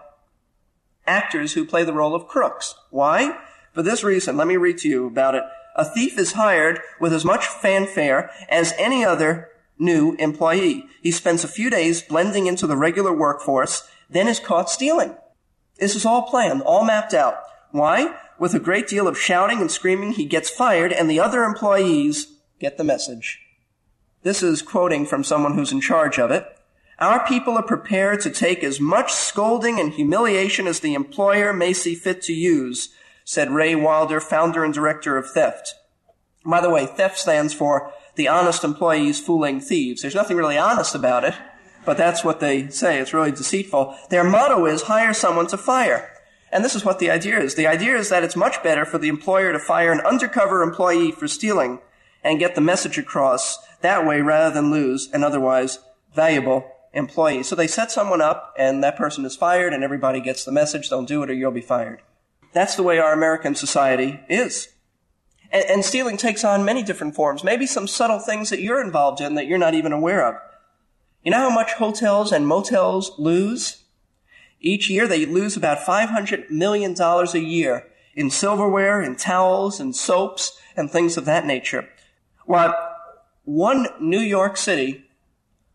actors 1.05 1.53
who 1.53 1.65
play 1.65 1.83
the 1.83 1.93
role 1.93 2.15
of 2.15 2.27
crooks. 2.27 2.75
Why? 2.91 3.37
For 3.73 3.83
this 3.83 4.03
reason, 4.03 4.37
let 4.37 4.47
me 4.47 4.57
read 4.57 4.77
to 4.79 4.89
you 4.89 5.07
about 5.07 5.35
it. 5.35 5.43
A 5.75 5.85
thief 5.85 6.17
is 6.17 6.33
hired 6.33 6.79
with 6.99 7.13
as 7.13 7.23
much 7.23 7.45
fanfare 7.45 8.31
as 8.49 8.73
any 8.77 9.05
other 9.05 9.49
new 9.77 10.15
employee. 10.15 10.85
He 11.01 11.11
spends 11.11 11.43
a 11.43 11.47
few 11.47 11.69
days 11.69 12.01
blending 12.01 12.47
into 12.47 12.67
the 12.67 12.75
regular 12.75 13.13
workforce, 13.13 13.89
then 14.09 14.27
is 14.27 14.39
caught 14.39 14.69
stealing. 14.69 15.15
This 15.79 15.95
is 15.95 16.05
all 16.05 16.23
planned, 16.23 16.61
all 16.63 16.83
mapped 16.83 17.13
out. 17.13 17.35
Why? 17.71 18.15
With 18.37 18.53
a 18.53 18.59
great 18.59 18.87
deal 18.87 19.07
of 19.07 19.17
shouting 19.17 19.61
and 19.61 19.71
screaming, 19.71 20.13
he 20.13 20.25
gets 20.25 20.49
fired 20.49 20.91
and 20.91 21.09
the 21.09 21.19
other 21.19 21.43
employees 21.43 22.27
get 22.59 22.77
the 22.77 22.83
message. 22.83 23.39
This 24.23 24.43
is 24.43 24.61
quoting 24.61 25.05
from 25.05 25.23
someone 25.23 25.55
who's 25.55 25.71
in 25.71 25.79
charge 25.79 26.19
of 26.19 26.31
it. 26.31 26.45
Our 26.99 27.25
people 27.25 27.57
are 27.57 27.63
prepared 27.63 28.19
to 28.21 28.29
take 28.29 28.61
as 28.61 28.81
much 28.81 29.13
scolding 29.13 29.79
and 29.79 29.93
humiliation 29.93 30.67
as 30.67 30.81
the 30.81 30.93
employer 30.93 31.53
may 31.53 31.71
see 31.71 31.95
fit 31.95 32.21
to 32.23 32.33
use 32.33 32.89
said 33.29 33.51
Ray 33.51 33.75
Wilder, 33.75 34.19
founder 34.19 34.63
and 34.63 34.73
director 34.73 35.15
of 35.15 35.29
Theft. 35.29 35.75
By 36.43 36.61
the 36.61 36.69
way, 36.71 36.87
theft 36.87 37.15
stands 37.15 37.53
for 37.53 37.93
the 38.15 38.27
honest 38.27 38.63
employees 38.63 39.19
fooling 39.19 39.61
thieves. 39.61 40.01
There's 40.01 40.15
nothing 40.15 40.35
really 40.35 40.57
honest 40.57 40.95
about 40.95 41.23
it, 41.23 41.35
but 41.85 41.95
that's 41.95 42.23
what 42.23 42.39
they 42.39 42.69
say. 42.69 42.97
It's 42.97 43.13
really 43.13 43.29
deceitful. 43.29 43.95
Their 44.09 44.23
motto 44.23 44.65
is 44.65 44.81
hire 44.81 45.13
someone 45.13 45.45
to 45.49 45.57
fire. 45.57 46.11
And 46.51 46.65
this 46.65 46.73
is 46.73 46.83
what 46.83 46.97
the 46.97 47.11
idea 47.11 47.39
is. 47.39 47.53
The 47.53 47.67
idea 47.67 47.95
is 47.97 48.09
that 48.09 48.23
it's 48.23 48.35
much 48.35 48.63
better 48.63 48.83
for 48.83 48.97
the 48.97 49.09
employer 49.09 49.53
to 49.53 49.59
fire 49.59 49.91
an 49.91 50.01
undercover 50.01 50.63
employee 50.63 51.11
for 51.11 51.27
stealing 51.27 51.81
and 52.23 52.39
get 52.39 52.55
the 52.55 52.61
message 52.61 52.97
across 52.97 53.59
that 53.81 54.07
way 54.07 54.21
rather 54.21 54.51
than 54.51 54.71
lose 54.71 55.07
an 55.13 55.23
otherwise 55.23 55.77
valuable 56.15 56.67
employee. 56.93 57.43
So 57.43 57.55
they 57.55 57.67
set 57.67 57.91
someone 57.91 58.21
up 58.21 58.55
and 58.57 58.83
that 58.83 58.97
person 58.97 59.23
is 59.23 59.35
fired 59.35 59.71
and 59.71 59.83
everybody 59.83 60.19
gets 60.19 60.43
the 60.43 60.51
message, 60.51 60.89
don't 60.89 61.07
do 61.07 61.21
it 61.21 61.29
or 61.29 61.33
you'll 61.33 61.51
be 61.51 61.61
fired. 61.61 62.01
That's 62.53 62.75
the 62.75 62.83
way 62.83 62.99
our 62.99 63.13
American 63.13 63.55
society 63.55 64.19
is. 64.29 64.69
And, 65.51 65.65
and, 65.65 65.85
stealing 65.85 66.17
takes 66.17 66.43
on 66.43 66.65
many 66.65 66.83
different 66.83 67.15
forms. 67.15 67.43
Maybe 67.43 67.65
some 67.65 67.87
subtle 67.87 68.19
things 68.19 68.49
that 68.49 68.61
you're 68.61 68.81
involved 68.81 69.19
in 69.21 69.35
that 69.35 69.47
you're 69.47 69.57
not 69.57 69.73
even 69.73 69.91
aware 69.91 70.27
of. 70.27 70.35
You 71.23 71.31
know 71.31 71.49
how 71.49 71.49
much 71.49 71.73
hotels 71.73 72.31
and 72.31 72.47
motels 72.47 73.11
lose? 73.17 73.83
Each 74.61 74.89
year 74.89 75.07
they 75.07 75.25
lose 75.25 75.57
about 75.57 75.79
$500 75.79 76.49
million 76.49 76.95
a 76.99 77.37
year 77.37 77.87
in 78.15 78.29
silverware 78.29 79.01
and 79.01 79.17
towels 79.17 79.79
and 79.79 79.95
soaps 79.95 80.59
and 80.75 80.91
things 80.91 81.17
of 81.17 81.25
that 81.25 81.45
nature. 81.45 81.87
While 82.45 82.75
one 83.45 83.87
New 83.99 84.19
York 84.19 84.57
City 84.57 85.05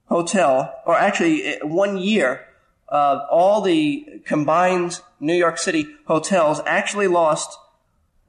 hotel, 0.06 0.74
or 0.86 0.96
actually 0.96 1.56
uh, 1.56 1.66
one 1.66 1.96
year, 1.96 2.46
uh, 2.94 3.26
all 3.28 3.60
the 3.60 4.22
combined 4.24 5.00
New 5.18 5.34
York 5.34 5.58
City 5.58 5.88
hotels 6.06 6.60
actually 6.64 7.08
lost 7.08 7.58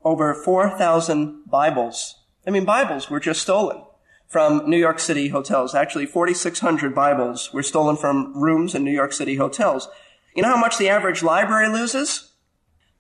over 0.03 0.33
4,000 0.33 1.43
Bibles. 1.45 2.15
I 2.47 2.49
mean, 2.49 2.65
Bibles 2.65 3.07
were 3.07 3.19
just 3.19 3.43
stolen 3.43 3.83
from 4.27 4.67
New 4.67 4.77
York 4.77 4.99
City 4.99 5.27
hotels. 5.27 5.75
Actually, 5.75 6.07
4,600 6.07 6.95
Bibles 6.95 7.53
were 7.53 7.61
stolen 7.61 7.95
from 7.95 8.35
rooms 8.35 8.73
in 8.73 8.83
New 8.83 8.91
York 8.91 9.13
City 9.13 9.35
hotels. 9.35 9.87
You 10.35 10.41
know 10.41 10.55
how 10.55 10.59
much 10.59 10.79
the 10.79 10.89
average 10.89 11.21
library 11.21 11.69
loses? 11.69 12.31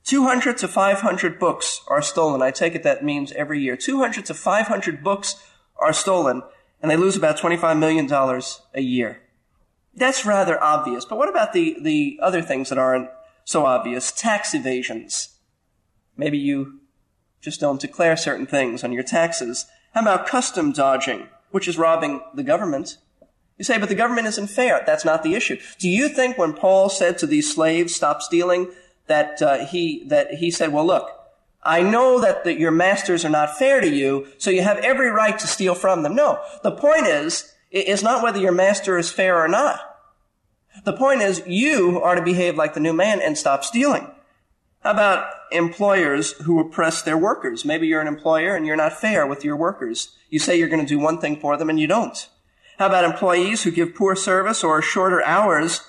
200 0.03 0.59
to 0.59 0.67
500 0.67 1.39
books 1.39 1.81
are 1.87 2.03
stolen. 2.03 2.43
I 2.43 2.51
take 2.51 2.75
it 2.75 2.83
that 2.83 3.03
means 3.03 3.31
every 3.31 3.59
year. 3.59 3.75
200 3.75 4.23
to 4.27 4.35
500 4.35 5.03
books 5.03 5.43
are 5.77 5.93
stolen, 5.93 6.43
and 6.79 6.91
they 6.91 6.95
lose 6.95 7.17
about 7.17 7.39
$25 7.39 7.79
million 7.79 8.07
a 8.75 8.81
year. 8.81 9.24
That's 9.95 10.25
rather 10.25 10.61
obvious. 10.61 11.05
But 11.05 11.17
what 11.17 11.29
about 11.29 11.53
the, 11.53 11.77
the 11.79 12.19
other 12.21 12.41
things 12.41 12.69
that 12.69 12.77
aren't 12.77 13.09
so 13.45 13.65
obvious? 13.65 14.11
Tax 14.11 14.53
evasions. 14.53 15.29
Maybe 16.17 16.37
you 16.37 16.79
just 17.41 17.59
don't 17.59 17.79
declare 17.79 18.17
certain 18.17 18.45
things 18.45 18.83
on 18.83 18.91
your 18.91 19.03
taxes. 19.03 19.65
How 19.93 20.01
about 20.01 20.27
custom 20.27 20.71
dodging, 20.71 21.27
which 21.51 21.67
is 21.67 21.77
robbing 21.77 22.21
the 22.33 22.43
government? 22.43 22.97
You 23.57 23.63
say, 23.63 23.77
but 23.77 23.87
the 23.87 23.95
government 23.95 24.27
isn't 24.27 24.47
fair. 24.47 24.83
That's 24.85 25.05
not 25.05 25.23
the 25.23 25.35
issue. 25.35 25.57
Do 25.79 25.87
you 25.87 26.09
think 26.09 26.37
when 26.37 26.53
Paul 26.53 26.89
said 26.89 27.17
to 27.19 27.27
these 27.27 27.53
slaves, 27.53 27.95
stop 27.95 28.21
stealing, 28.21 28.71
that 29.07 29.41
uh, 29.41 29.65
he 29.65 30.03
that 30.07 30.35
he 30.35 30.51
said, 30.51 30.73
well, 30.73 30.85
look, 30.85 31.09
I 31.63 31.81
know 31.81 32.19
that 32.19 32.43
the, 32.43 32.59
your 32.59 32.71
masters 32.71 33.23
are 33.23 33.29
not 33.29 33.57
fair 33.57 33.79
to 33.79 33.87
you, 33.87 34.27
so 34.37 34.49
you 34.49 34.61
have 34.61 34.77
every 34.79 35.09
right 35.09 35.37
to 35.39 35.47
steal 35.47 35.75
from 35.75 36.03
them. 36.03 36.15
No, 36.15 36.39
the 36.63 36.71
point 36.71 37.05
is, 37.07 37.53
is 37.75 38.03
not 38.03 38.23
whether 38.23 38.39
your 38.39 38.51
master 38.51 38.97
is 38.97 39.11
fair 39.11 39.37
or 39.37 39.47
not. 39.47 39.79
The 40.83 40.93
point 40.93 41.21
is, 41.21 41.43
you 41.45 42.01
are 42.01 42.15
to 42.15 42.21
behave 42.21 42.55
like 42.55 42.73
the 42.73 42.79
new 42.79 42.93
man 42.93 43.21
and 43.21 43.37
stop 43.37 43.63
stealing. 43.63 44.11
How 44.81 44.91
about 44.91 45.29
employers 45.51 46.33
who 46.43 46.59
oppress 46.59 47.01
their 47.01 47.17
workers? 47.17 47.65
Maybe 47.65 47.87
you're 47.87 48.01
an 48.01 48.07
employer 48.07 48.55
and 48.55 48.67
you're 48.67 48.75
not 48.75 48.99
fair 48.99 49.25
with 49.25 49.43
your 49.43 49.55
workers. 49.55 50.15
You 50.29 50.37
say 50.37 50.57
you're 50.57 50.69
going 50.69 50.85
to 50.85 50.87
do 50.87 50.99
one 50.99 51.19
thing 51.19 51.39
for 51.39 51.57
them 51.57 51.69
and 51.69 51.79
you 51.79 51.87
don't. 51.87 52.29
How 52.77 52.87
about 52.87 53.03
employees 53.03 53.63
who 53.63 53.71
give 53.71 53.95
poor 53.95 54.15
service 54.15 54.63
or 54.63 54.81
shorter 54.81 55.23
hours 55.23 55.81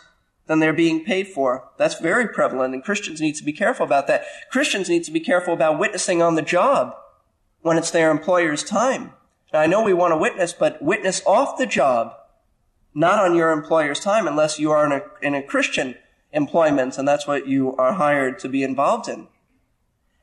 than 0.46 0.60
they're 0.60 0.72
being 0.72 1.04
paid 1.04 1.28
for? 1.28 1.68
That's 1.76 2.00
very 2.00 2.28
prevalent 2.28 2.74
and 2.74 2.82
Christians 2.82 3.20
need 3.20 3.34
to 3.34 3.44
be 3.44 3.52
careful 3.52 3.84
about 3.84 4.06
that. 4.06 4.24
Christians 4.50 4.88
need 4.88 5.04
to 5.04 5.10
be 5.10 5.20
careful 5.20 5.52
about 5.52 5.78
witnessing 5.78 6.22
on 6.22 6.36
the 6.36 6.42
job 6.42 6.96
when 7.60 7.76
it's 7.76 7.90
their 7.90 8.10
employer's 8.10 8.64
time. 8.64 9.12
Now, 9.52 9.60
I 9.60 9.66
know 9.66 9.82
we 9.82 9.94
want 9.94 10.12
to 10.12 10.18
witness, 10.18 10.52
but 10.52 10.82
witness 10.82 11.22
off 11.26 11.58
the 11.58 11.66
job, 11.66 12.14
not 12.94 13.18
on 13.18 13.34
your 13.34 13.52
employer's 13.52 14.00
time 14.00 14.26
unless 14.26 14.58
you 14.58 14.70
are 14.70 14.84
in 14.86 14.92
a, 14.92 15.02
in 15.22 15.34
a 15.34 15.42
Christian 15.42 15.96
employment 16.32 16.98
and 16.98 17.06
that's 17.06 17.26
what 17.26 17.46
you 17.46 17.74
are 17.76 17.94
hired 17.94 18.38
to 18.40 18.48
be 18.48 18.62
involved 18.62 19.08
in. 19.08 19.28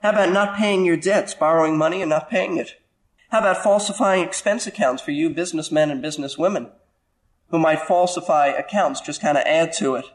How 0.02 0.10
about 0.10 0.34
not 0.34 0.58
paying 0.58 0.86
your 0.86 0.98
debts, 0.98 1.34
borrowing 1.34 1.78
money 1.78 2.02
and 2.02 2.10
not 2.10 2.30
paying 2.30 2.58
it? 2.58 2.76
How 3.30 3.40
about 3.40 3.64
falsifying 3.64 4.24
expense 4.24 4.68
accounts 4.68 5.02
for 5.02 5.12
you 5.12 5.30
businessmen 5.30 5.90
and 5.90 6.04
businesswomen 6.04 6.70
who 7.50 7.58
might 7.58 7.82
falsify 7.82 8.48
accounts, 8.48 9.02
just 9.02 9.22
kind 9.22 9.38
of 9.38 9.44
add 9.46 9.74
to 9.74 9.96
it? 9.96 10.06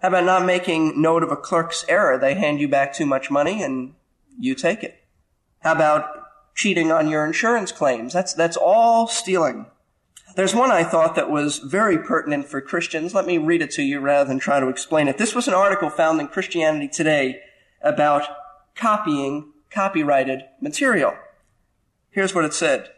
How 0.00 0.08
about 0.08 0.24
not 0.24 0.46
making 0.46 1.00
note 1.02 1.22
of 1.22 1.32
a 1.32 1.36
clerk's 1.36 1.84
error? 1.88 2.16
They 2.16 2.34
hand 2.34 2.60
you 2.60 2.68
back 2.68 2.94
too 2.94 3.06
much 3.06 3.30
money 3.30 3.62
and 3.62 3.94
you 4.38 4.54
take 4.54 4.84
it. 4.84 5.02
How 5.60 5.72
about 5.72 6.17
cheating 6.58 6.90
on 6.90 7.08
your 7.08 7.24
insurance 7.24 7.70
claims? 7.70 8.12
That's, 8.12 8.34
that's 8.34 8.56
all 8.56 9.06
stealing. 9.06 9.66
There's 10.34 10.54
one 10.54 10.72
I 10.72 10.82
thought 10.82 11.14
that 11.14 11.30
was 11.30 11.58
very 11.58 11.98
pertinent 11.98 12.48
for 12.48 12.60
Christians. 12.60 13.14
Let 13.14 13.26
me 13.26 13.38
read 13.38 13.62
it 13.62 13.70
to 13.72 13.82
you 13.82 14.00
rather 14.00 14.28
than 14.28 14.40
try 14.40 14.60
to 14.60 14.68
explain 14.68 15.06
it. 15.08 15.18
This 15.18 15.34
was 15.34 15.48
an 15.48 15.54
article 15.54 15.88
found 15.88 16.20
in 16.20 16.28
Christianity 16.28 16.88
Today 16.88 17.40
about 17.80 18.24
copying 18.74 19.52
copyrighted 19.70 20.42
material. 20.60 21.14
Here's 22.10 22.34
what 22.34 22.44
it 22.44 22.54
said. 22.54 22.90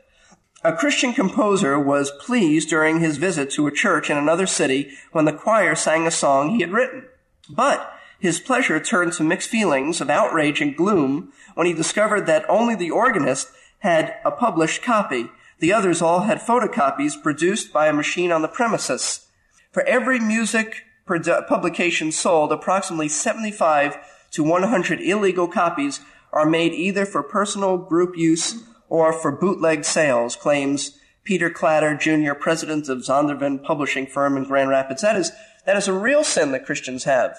A 0.64 0.72
Christian 0.72 1.12
composer 1.12 1.78
was 1.78 2.12
pleased 2.20 2.70
during 2.70 3.00
his 3.00 3.18
visit 3.18 3.50
to 3.50 3.66
a 3.66 3.72
church 3.72 4.10
in 4.10 4.16
another 4.16 4.46
city 4.46 4.92
when 5.12 5.26
the 5.26 5.32
choir 5.32 5.74
sang 5.74 6.06
a 6.06 6.10
song 6.10 6.50
he 6.50 6.60
had 6.60 6.72
written. 6.72 7.06
But 7.48 7.92
his 8.20 8.38
pleasure 8.38 8.78
turned 8.78 9.14
to 9.14 9.24
mixed 9.24 9.48
feelings 9.48 10.02
of 10.02 10.10
outrage 10.10 10.60
and 10.60 10.76
gloom 10.76 11.32
when 11.54 11.66
he 11.66 11.72
discovered 11.72 12.26
that 12.26 12.48
only 12.48 12.74
the 12.74 12.90
organist 12.90 13.50
had 13.80 14.16
a 14.24 14.30
published 14.30 14.82
copy 14.82 15.30
the 15.60 15.72
others 15.74 16.00
all 16.02 16.20
had 16.20 16.40
photocopies 16.40 17.22
produced 17.22 17.72
by 17.72 17.86
a 17.86 17.92
machine 17.92 18.32
on 18.32 18.42
the 18.42 18.48
premises. 18.48 19.28
For 19.70 19.86
every 19.86 20.18
music 20.18 20.84
produ- 21.06 21.46
publication 21.46 22.12
sold, 22.12 22.50
approximately 22.50 23.08
75 23.08 23.98
to 24.32 24.42
100 24.42 25.00
illegal 25.00 25.46
copies 25.46 26.00
are 26.32 26.46
made 26.46 26.72
either 26.72 27.04
for 27.04 27.22
personal 27.22 27.76
group 27.76 28.16
use 28.16 28.62
or 28.88 29.12
for 29.12 29.30
bootleg 29.30 29.84
sales, 29.84 30.34
claims 30.34 30.98
Peter 31.24 31.50
Kladder 31.50 31.94
Jr., 31.94 32.32
president 32.32 32.88
of 32.88 32.98
Zondervan 32.98 33.62
Publishing 33.62 34.06
Firm 34.06 34.36
in 34.36 34.44
Grand 34.44 34.70
Rapids. 34.70 35.02
That 35.02 35.16
is, 35.16 35.30
that 35.66 35.76
is 35.76 35.86
a 35.86 35.92
real 35.92 36.24
sin 36.24 36.52
that 36.52 36.64
Christians 36.64 37.04
have. 37.04 37.38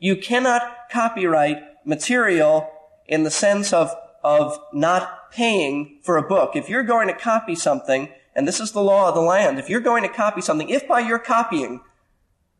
You 0.00 0.16
cannot 0.16 0.62
copyright 0.90 1.62
material 1.86 2.68
in 3.06 3.22
the 3.22 3.30
sense 3.30 3.72
of, 3.72 3.94
of 4.24 4.58
not 4.72 5.30
paying 5.30 6.00
for 6.02 6.16
a 6.16 6.26
book. 6.26 6.56
If 6.56 6.68
you're 6.68 6.82
going 6.82 7.08
to 7.08 7.14
copy 7.14 7.54
something, 7.54 8.08
and 8.34 8.48
this 8.48 8.58
is 8.58 8.72
the 8.72 8.82
law 8.82 9.10
of 9.10 9.14
the 9.14 9.20
land, 9.20 9.58
if 9.58 9.68
you're 9.68 9.80
going 9.80 10.02
to 10.02 10.08
copy 10.08 10.40
something, 10.40 10.70
if 10.70 10.88
by 10.88 11.00
your 11.00 11.18
copying 11.18 11.82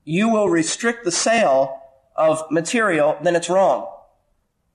you 0.04 0.28
will 0.28 0.50
restrict 0.50 1.04
the 1.04 1.10
sale 1.10 1.80
of 2.14 2.42
material, 2.50 3.16
then 3.22 3.34
it's 3.34 3.48
wrong. 3.48 3.90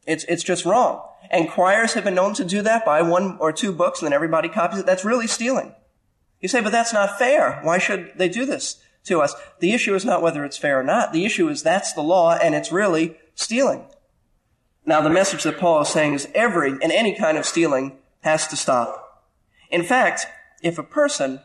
It's, 0.07 0.23
it's 0.25 0.43
just 0.43 0.65
wrong. 0.65 1.05
And 1.29 1.49
choirs 1.49 1.93
have 1.93 2.03
been 2.03 2.15
known 2.15 2.33
to 2.33 2.43
do 2.43 2.63
that, 2.63 2.85
buy 2.85 3.03
one 3.03 3.37
or 3.39 3.53
two 3.53 3.71
books 3.71 3.99
and 3.99 4.07
then 4.07 4.13
everybody 4.13 4.49
copies 4.49 4.79
it. 4.79 4.85
That's 4.87 5.05
really 5.05 5.27
stealing. 5.27 5.75
You 6.41 6.49
say, 6.49 6.61
but 6.61 6.71
that's 6.71 6.93
not 6.93 7.19
fair. 7.19 7.59
Why 7.61 7.77
should 7.77 8.13
they 8.15 8.29
do 8.29 8.45
this 8.45 8.81
to 9.03 9.21
us? 9.21 9.35
The 9.59 9.73
issue 9.73 9.93
is 9.93 10.05
not 10.05 10.23
whether 10.23 10.43
it's 10.43 10.57
fair 10.57 10.79
or 10.79 10.83
not. 10.83 11.13
The 11.13 11.25
issue 11.25 11.47
is 11.49 11.61
that's 11.61 11.93
the 11.93 12.01
law 12.01 12.33
and 12.33 12.55
it's 12.55 12.71
really 12.71 13.17
stealing. 13.35 13.85
Now, 14.89 15.01
the 15.01 15.09
message 15.11 15.43
that 15.43 15.59
Paul 15.59 15.81
is 15.81 15.89
saying 15.89 16.15
is 16.15 16.27
every 16.33 16.71
and 16.71 16.91
any 16.91 17.13
kind 17.13 17.37
of 17.37 17.45
stealing 17.45 17.99
has 18.21 18.47
to 18.47 18.55
stop. 18.55 19.23
In 19.69 19.83
fact, 19.83 20.25
if 20.63 20.79
a 20.79 20.83
person 20.83 21.41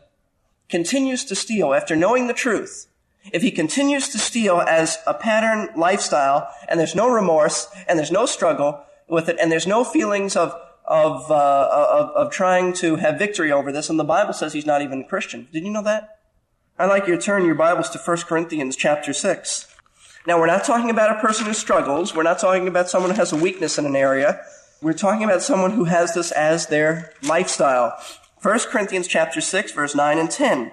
continues 0.67 1.23
to 1.25 1.35
steal 1.35 1.71
after 1.71 1.95
knowing 1.95 2.25
the 2.25 2.33
truth, 2.33 2.87
if 3.31 3.43
he 3.43 3.51
continues 3.51 4.09
to 4.09 4.17
steal 4.17 4.61
as 4.61 4.97
a 5.05 5.13
pattern 5.13 5.69
lifestyle 5.77 6.49
and 6.67 6.79
there's 6.79 6.95
no 6.95 7.07
remorse 7.07 7.67
and 7.87 7.99
there's 7.99 8.09
no 8.09 8.25
struggle 8.25 8.83
with 9.07 9.29
it 9.29 9.37
and 9.39 9.51
there's 9.51 9.67
no 9.67 9.83
feelings 9.83 10.35
of 10.35 10.59
of, 10.85 11.29
uh, 11.29 11.69
of, 11.71 12.09
of 12.15 12.31
trying 12.31 12.73
to 12.73 12.95
have 12.95 13.19
victory 13.19 13.51
over 13.51 13.71
this, 13.71 13.91
and 13.91 13.99
the 13.99 14.03
Bible 14.03 14.33
says 14.33 14.53
he's 14.53 14.65
not 14.65 14.81
even 14.81 15.01
a 15.01 15.07
Christian. 15.07 15.47
Did 15.51 15.63
you 15.63 15.71
know 15.71 15.83
that? 15.83 16.19
I'd 16.79 16.87
like 16.87 17.07
you 17.07 17.15
to 17.15 17.21
turn 17.21 17.45
your 17.45 17.55
Bibles 17.55 17.89
to 17.91 17.99
1 17.99 18.17
Corinthians 18.17 18.75
chapter 18.75 19.13
6. 19.13 19.74
Now, 20.27 20.39
we're 20.39 20.47
not 20.47 20.63
talking 20.63 20.89
about 20.89 21.15
a 21.15 21.19
person 21.19 21.45
who 21.45 21.53
struggles. 21.53 22.15
We're 22.15 22.23
not 22.23 22.39
talking 22.39 22.67
about 22.67 22.89
someone 22.89 23.11
who 23.11 23.17
has 23.17 23.31
a 23.31 23.37
weakness 23.37 23.77
in 23.77 23.85
an 23.85 23.95
area. 23.95 24.41
We're 24.81 24.93
talking 24.93 25.23
about 25.23 25.43
someone 25.43 25.71
who 25.71 25.83
has 25.83 26.15
this 26.15 26.31
as 26.31 26.67
their 26.67 27.13
lifestyle. 27.21 27.95
1 28.41 28.59
Corinthians 28.71 29.07
chapter 29.07 29.39
6, 29.39 29.71
verse 29.71 29.93
9 29.93 30.17
and 30.17 30.31
10. 30.31 30.71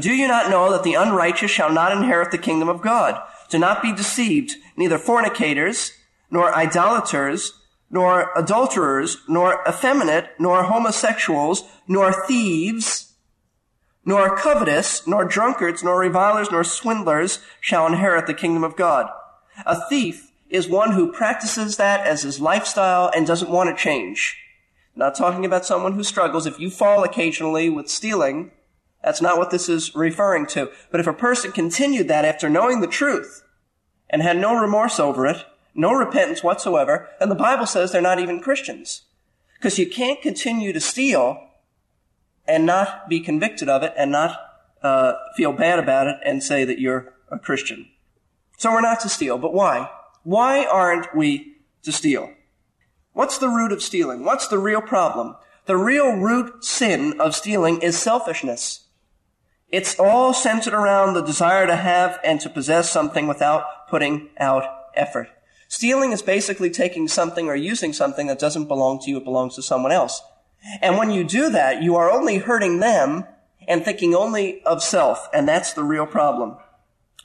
Do 0.00 0.14
you 0.14 0.28
not 0.28 0.50
know 0.50 0.70
that 0.70 0.84
the 0.84 0.94
unrighteous 0.94 1.50
shall 1.50 1.72
not 1.72 1.92
inherit 1.92 2.30
the 2.30 2.38
kingdom 2.38 2.68
of 2.68 2.82
God? 2.82 3.20
Do 3.48 3.58
not 3.58 3.82
be 3.82 3.92
deceived. 3.92 4.52
Neither 4.76 4.98
fornicators, 4.98 5.92
nor 6.30 6.54
idolaters, 6.54 7.52
nor 7.90 8.30
adulterers, 8.34 9.18
nor 9.28 9.62
effeminate, 9.68 10.30
nor 10.38 10.64
homosexuals, 10.64 11.64
nor 11.86 12.26
thieves, 12.26 13.11
nor 14.04 14.36
covetous, 14.36 15.06
nor 15.06 15.24
drunkards, 15.24 15.82
nor 15.82 15.98
revilers, 15.98 16.50
nor 16.50 16.64
swindlers 16.64 17.38
shall 17.60 17.86
inherit 17.86 18.26
the 18.26 18.34
kingdom 18.34 18.64
of 18.64 18.76
God. 18.76 19.08
A 19.64 19.80
thief 19.88 20.32
is 20.50 20.68
one 20.68 20.92
who 20.92 21.12
practices 21.12 21.76
that 21.76 22.06
as 22.06 22.22
his 22.22 22.40
lifestyle 22.40 23.10
and 23.14 23.26
doesn't 23.26 23.50
want 23.50 23.70
to 23.70 23.82
change. 23.82 24.36
Not 24.94 25.14
talking 25.14 25.44
about 25.44 25.64
someone 25.64 25.92
who 25.92 26.04
struggles. 26.04 26.46
If 26.46 26.60
you 26.60 26.68
fall 26.68 27.02
occasionally 27.04 27.70
with 27.70 27.88
stealing, 27.88 28.50
that's 29.02 29.22
not 29.22 29.38
what 29.38 29.50
this 29.50 29.68
is 29.68 29.94
referring 29.94 30.46
to. 30.48 30.70
But 30.90 31.00
if 31.00 31.06
a 31.06 31.12
person 31.12 31.52
continued 31.52 32.08
that 32.08 32.24
after 32.24 32.50
knowing 32.50 32.80
the 32.80 32.86
truth 32.86 33.42
and 34.10 34.20
had 34.20 34.36
no 34.36 34.54
remorse 34.54 35.00
over 35.00 35.26
it, 35.26 35.44
no 35.74 35.92
repentance 35.92 36.42
whatsoever, 36.42 37.08
and 37.18 37.30
the 37.30 37.36
Bible 37.36 37.64
says 37.64 37.90
they're 37.90 38.02
not 38.02 38.18
even 38.18 38.40
Christians. 38.40 39.02
Because 39.54 39.78
you 39.78 39.88
can't 39.88 40.20
continue 40.20 40.72
to 40.72 40.80
steal 40.80 41.48
and 42.46 42.66
not 42.66 43.08
be 43.08 43.20
convicted 43.20 43.68
of 43.68 43.82
it 43.82 43.92
and 43.96 44.10
not 44.10 44.38
uh, 44.82 45.14
feel 45.36 45.52
bad 45.52 45.78
about 45.78 46.06
it 46.06 46.16
and 46.24 46.42
say 46.42 46.64
that 46.64 46.78
you're 46.78 47.14
a 47.30 47.38
Christian. 47.38 47.88
So 48.58 48.72
we're 48.72 48.80
not 48.80 49.00
to 49.00 49.08
steal, 49.08 49.38
but 49.38 49.54
why? 49.54 49.90
Why 50.22 50.64
aren't 50.64 51.14
we 51.14 51.56
to 51.82 51.92
steal? 51.92 52.32
What's 53.12 53.38
the 53.38 53.48
root 53.48 53.72
of 53.72 53.82
stealing? 53.82 54.24
What's 54.24 54.48
the 54.48 54.58
real 54.58 54.80
problem? 54.80 55.36
The 55.66 55.76
real 55.76 56.12
root 56.16 56.64
sin 56.64 57.20
of 57.20 57.34
stealing 57.34 57.82
is 57.82 57.98
selfishness. 57.98 58.86
It's 59.68 59.98
all 59.98 60.34
centered 60.34 60.74
around 60.74 61.14
the 61.14 61.22
desire 61.22 61.66
to 61.66 61.76
have 61.76 62.18
and 62.24 62.40
to 62.40 62.50
possess 62.50 62.90
something 62.90 63.26
without 63.26 63.88
putting 63.88 64.30
out 64.38 64.64
effort. 64.94 65.28
Stealing 65.68 66.12
is 66.12 66.20
basically 66.20 66.68
taking 66.68 67.08
something 67.08 67.48
or 67.48 67.56
using 67.56 67.92
something 67.92 68.26
that 68.26 68.38
doesn't 68.38 68.68
belong 68.68 69.00
to 69.00 69.10
you, 69.10 69.16
it 69.16 69.24
belongs 69.24 69.54
to 69.54 69.62
someone 69.62 69.92
else. 69.92 70.20
And 70.80 70.96
when 70.96 71.10
you 71.10 71.24
do 71.24 71.50
that, 71.50 71.82
you 71.82 71.96
are 71.96 72.10
only 72.10 72.38
hurting 72.38 72.80
them 72.80 73.26
and 73.68 73.84
thinking 73.84 74.14
only 74.14 74.62
of 74.64 74.82
self, 74.82 75.28
and 75.32 75.48
that's 75.48 75.72
the 75.72 75.84
real 75.84 76.06
problem. 76.06 76.56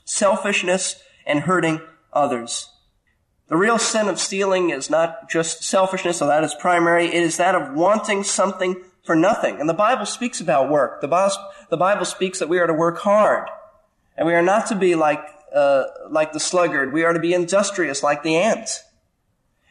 Selfishness 0.04 1.02
and 1.26 1.40
hurting 1.40 1.80
others. 2.12 2.70
The 3.48 3.56
real 3.56 3.78
sin 3.78 4.08
of 4.08 4.18
stealing 4.18 4.70
is 4.70 4.90
not 4.90 5.30
just 5.30 5.62
selfishness, 5.62 6.18
so 6.18 6.26
that 6.26 6.44
is 6.44 6.54
primary. 6.54 7.06
It 7.06 7.22
is 7.22 7.38
that 7.38 7.54
of 7.54 7.74
wanting 7.74 8.22
something 8.22 8.82
for 9.02 9.16
nothing. 9.16 9.58
And 9.58 9.68
the 9.68 9.74
Bible 9.74 10.04
speaks 10.04 10.40
about 10.40 10.70
work. 10.70 11.00
The 11.00 11.08
Bible, 11.08 11.34
the 11.70 11.76
Bible 11.76 12.04
speaks 12.04 12.40
that 12.40 12.48
we 12.48 12.58
are 12.58 12.66
to 12.66 12.74
work 12.74 12.98
hard. 12.98 13.48
And 14.16 14.26
we 14.26 14.34
are 14.34 14.42
not 14.42 14.66
to 14.66 14.74
be 14.74 14.94
like, 14.94 15.24
uh, 15.54 15.84
like 16.10 16.32
the 16.32 16.40
sluggard. 16.40 16.92
We 16.92 17.04
are 17.04 17.14
to 17.14 17.20
be 17.20 17.32
industrious 17.32 18.02
like 18.02 18.22
the 18.22 18.36
ant. 18.36 18.84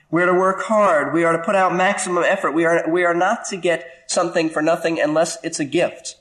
We 0.10 0.24
are 0.24 0.28
to 0.28 0.34
work 0.34 0.64
hard. 0.64 1.14
We 1.14 1.24
are 1.24 1.36
to 1.36 1.44
put 1.44 1.56
out 1.56 1.76
maximum 1.76 2.24
effort. 2.24 2.52
We 2.52 2.66
are, 2.66 2.90
we 2.90 3.04
are 3.04 3.14
not 3.14 3.46
to 3.46 3.58
get 3.58 4.06
something 4.08 4.50
for 4.50 4.62
nothing 4.62 5.00
unless 5.00 5.38
it's 5.44 5.60
a 5.60 5.66
gift. 5.66 6.16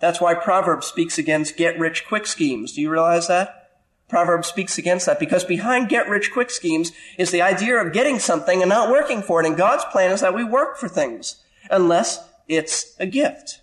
That's 0.00 0.20
why 0.20 0.34
Proverbs 0.34 0.86
speaks 0.86 1.18
against 1.18 1.56
get 1.56 1.78
rich 1.78 2.06
quick 2.06 2.26
schemes. 2.26 2.72
Do 2.72 2.80
you 2.80 2.90
realize 2.90 3.28
that? 3.28 3.70
Proverbs 4.08 4.46
speaks 4.46 4.78
against 4.78 5.06
that 5.06 5.18
because 5.18 5.44
behind 5.44 5.88
get 5.88 6.08
rich 6.08 6.32
quick 6.32 6.50
schemes 6.50 6.92
is 7.18 7.30
the 7.30 7.42
idea 7.42 7.76
of 7.76 7.92
getting 7.92 8.18
something 8.18 8.62
and 8.62 8.68
not 8.68 8.90
working 8.90 9.20
for 9.20 9.40
it. 9.40 9.46
And 9.46 9.56
God's 9.56 9.84
plan 9.86 10.12
is 10.12 10.20
that 10.20 10.34
we 10.34 10.44
work 10.44 10.76
for 10.76 10.88
things 10.88 11.42
unless 11.70 12.24
it's 12.46 12.94
a 13.00 13.06
gift. 13.06 13.62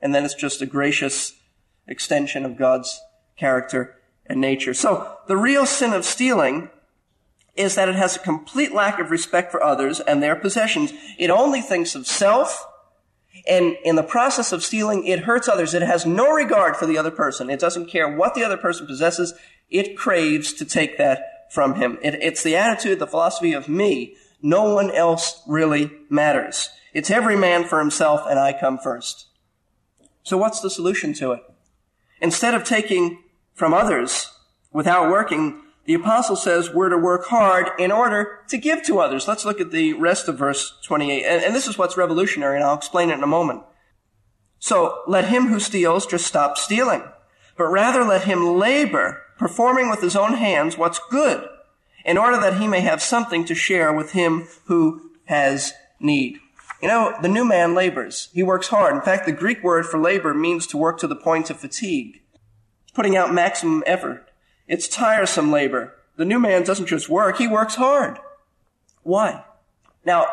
And 0.00 0.14
then 0.14 0.24
it's 0.24 0.34
just 0.34 0.62
a 0.62 0.66
gracious 0.66 1.34
extension 1.86 2.44
of 2.44 2.56
God's 2.56 3.00
character 3.36 3.96
and 4.26 4.40
nature. 4.40 4.72
So 4.72 5.18
the 5.26 5.36
real 5.36 5.66
sin 5.66 5.92
of 5.92 6.04
stealing 6.04 6.70
is 7.54 7.74
that 7.74 7.88
it 7.88 7.94
has 7.94 8.16
a 8.16 8.20
complete 8.20 8.72
lack 8.72 8.98
of 8.98 9.10
respect 9.10 9.52
for 9.52 9.62
others 9.62 10.00
and 10.00 10.22
their 10.22 10.36
possessions. 10.36 10.92
It 11.18 11.30
only 11.30 11.60
thinks 11.60 11.94
of 11.94 12.06
self, 12.06 12.66
and 13.46 13.76
in 13.84 13.96
the 13.96 14.02
process 14.02 14.52
of 14.52 14.62
stealing, 14.62 15.06
it 15.06 15.20
hurts 15.20 15.48
others. 15.48 15.74
It 15.74 15.82
has 15.82 16.06
no 16.06 16.32
regard 16.32 16.76
for 16.76 16.86
the 16.86 16.98
other 16.98 17.10
person. 17.10 17.50
It 17.50 17.60
doesn't 17.60 17.90
care 17.90 18.08
what 18.08 18.34
the 18.34 18.44
other 18.44 18.56
person 18.56 18.86
possesses. 18.86 19.34
It 19.68 19.96
craves 19.96 20.52
to 20.54 20.64
take 20.64 20.98
that 20.98 21.50
from 21.50 21.74
him. 21.74 21.98
It, 22.02 22.14
it's 22.22 22.42
the 22.42 22.56
attitude, 22.56 22.98
the 22.98 23.06
philosophy 23.06 23.52
of 23.52 23.68
me. 23.68 24.16
No 24.40 24.74
one 24.74 24.90
else 24.90 25.42
really 25.46 25.90
matters. 26.08 26.70
It's 26.94 27.10
every 27.10 27.36
man 27.36 27.64
for 27.64 27.78
himself 27.78 28.22
and 28.28 28.38
I 28.38 28.58
come 28.58 28.78
first. 28.78 29.26
So 30.22 30.36
what's 30.36 30.60
the 30.60 30.70
solution 30.70 31.12
to 31.14 31.32
it? 31.32 31.42
Instead 32.20 32.54
of 32.54 32.64
taking 32.64 33.22
from 33.54 33.74
others 33.74 34.32
without 34.72 35.10
working, 35.10 35.61
the 35.84 35.94
apostle 35.94 36.36
says 36.36 36.70
we're 36.70 36.88
to 36.90 36.98
work 36.98 37.26
hard 37.26 37.70
in 37.78 37.90
order 37.90 38.40
to 38.48 38.56
give 38.56 38.84
to 38.84 39.00
others. 39.00 39.26
Let's 39.26 39.44
look 39.44 39.60
at 39.60 39.72
the 39.72 39.94
rest 39.94 40.28
of 40.28 40.38
verse 40.38 40.78
28. 40.84 41.24
And, 41.24 41.44
and, 41.44 41.54
this 41.54 41.66
is 41.66 41.76
what's 41.76 41.96
revolutionary, 41.96 42.56
and 42.56 42.64
I'll 42.64 42.76
explain 42.76 43.10
it 43.10 43.14
in 43.14 43.22
a 43.22 43.26
moment. 43.26 43.62
So 44.60 45.02
let 45.08 45.24
him 45.24 45.48
who 45.48 45.58
steals 45.58 46.06
just 46.06 46.26
stop 46.26 46.56
stealing, 46.56 47.02
but 47.56 47.64
rather 47.64 48.04
let 48.04 48.24
him 48.24 48.56
labor, 48.56 49.22
performing 49.38 49.90
with 49.90 50.00
his 50.00 50.14
own 50.14 50.34
hands 50.34 50.78
what's 50.78 51.00
good, 51.10 51.48
in 52.04 52.16
order 52.16 52.40
that 52.40 52.60
he 52.60 52.68
may 52.68 52.80
have 52.80 53.02
something 53.02 53.44
to 53.46 53.54
share 53.54 53.92
with 53.92 54.12
him 54.12 54.46
who 54.66 55.10
has 55.24 55.72
need. 55.98 56.38
You 56.80 56.88
know, 56.88 57.16
the 57.22 57.28
new 57.28 57.44
man 57.44 57.74
labors. 57.74 58.28
He 58.32 58.42
works 58.42 58.68
hard. 58.68 58.94
In 58.94 59.02
fact, 59.02 59.26
the 59.26 59.32
Greek 59.32 59.62
word 59.62 59.86
for 59.86 60.00
labor 60.00 60.34
means 60.34 60.66
to 60.68 60.76
work 60.76 60.98
to 60.98 61.06
the 61.06 61.16
point 61.16 61.50
of 61.50 61.58
fatigue, 61.58 62.20
putting 62.94 63.16
out 63.16 63.34
maximum 63.34 63.82
effort. 63.86 64.31
It's 64.68 64.88
tiresome 64.88 65.50
labor. 65.50 65.94
The 66.16 66.24
new 66.24 66.38
man 66.38 66.62
doesn't 66.62 66.86
just 66.86 67.08
work, 67.08 67.38
he 67.38 67.48
works 67.48 67.74
hard. 67.76 68.18
Why? 69.02 69.44
Now, 70.04 70.26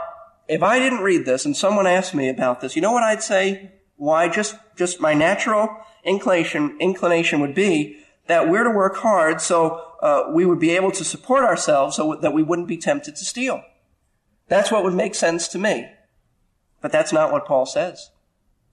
if 0.48 0.64
I 0.64 0.80
didn't 0.80 1.04
read 1.04 1.26
this 1.26 1.46
and 1.46 1.56
someone 1.56 1.88
asked 1.88 2.14
me 2.14 2.30
about 2.30 2.62
this, 2.62 2.76
you 2.76 2.82
know 2.82 2.92
what 2.92 3.04
I'd 3.04 3.24
say? 3.24 3.72
Why? 3.98 4.30
Just, 4.30 4.56
just 4.76 5.00
my 5.00 5.14
natural 5.14 5.78
inclination, 6.04 6.78
inclination 6.80 7.40
would 7.42 7.54
be 7.54 7.98
that 8.28 8.50
we're 8.50 8.64
to 8.64 8.70
work 8.72 8.98
hard 8.98 9.42
so 9.42 9.82
uh, 10.02 10.24
we 10.32 10.46
would 10.46 10.60
be 10.60 10.72
able 10.72 10.92
to 10.92 11.04
support 11.04 11.44
ourselves 11.44 11.96
so 11.96 12.16
that 12.16 12.34
we 12.34 12.44
wouldn't 12.44 12.68
be 12.68 12.78
tempted 12.78 13.16
to 13.16 13.26
steal. 13.26 13.64
That's 14.48 14.72
what 14.72 14.84
would 14.84 14.94
make 14.94 15.16
sense 15.16 15.48
to 15.50 15.58
me. 15.58 15.90
But 16.82 16.92
that's 16.92 17.12
not 17.12 17.32
what 17.32 17.46
Paul 17.46 17.66
says. 17.66 18.10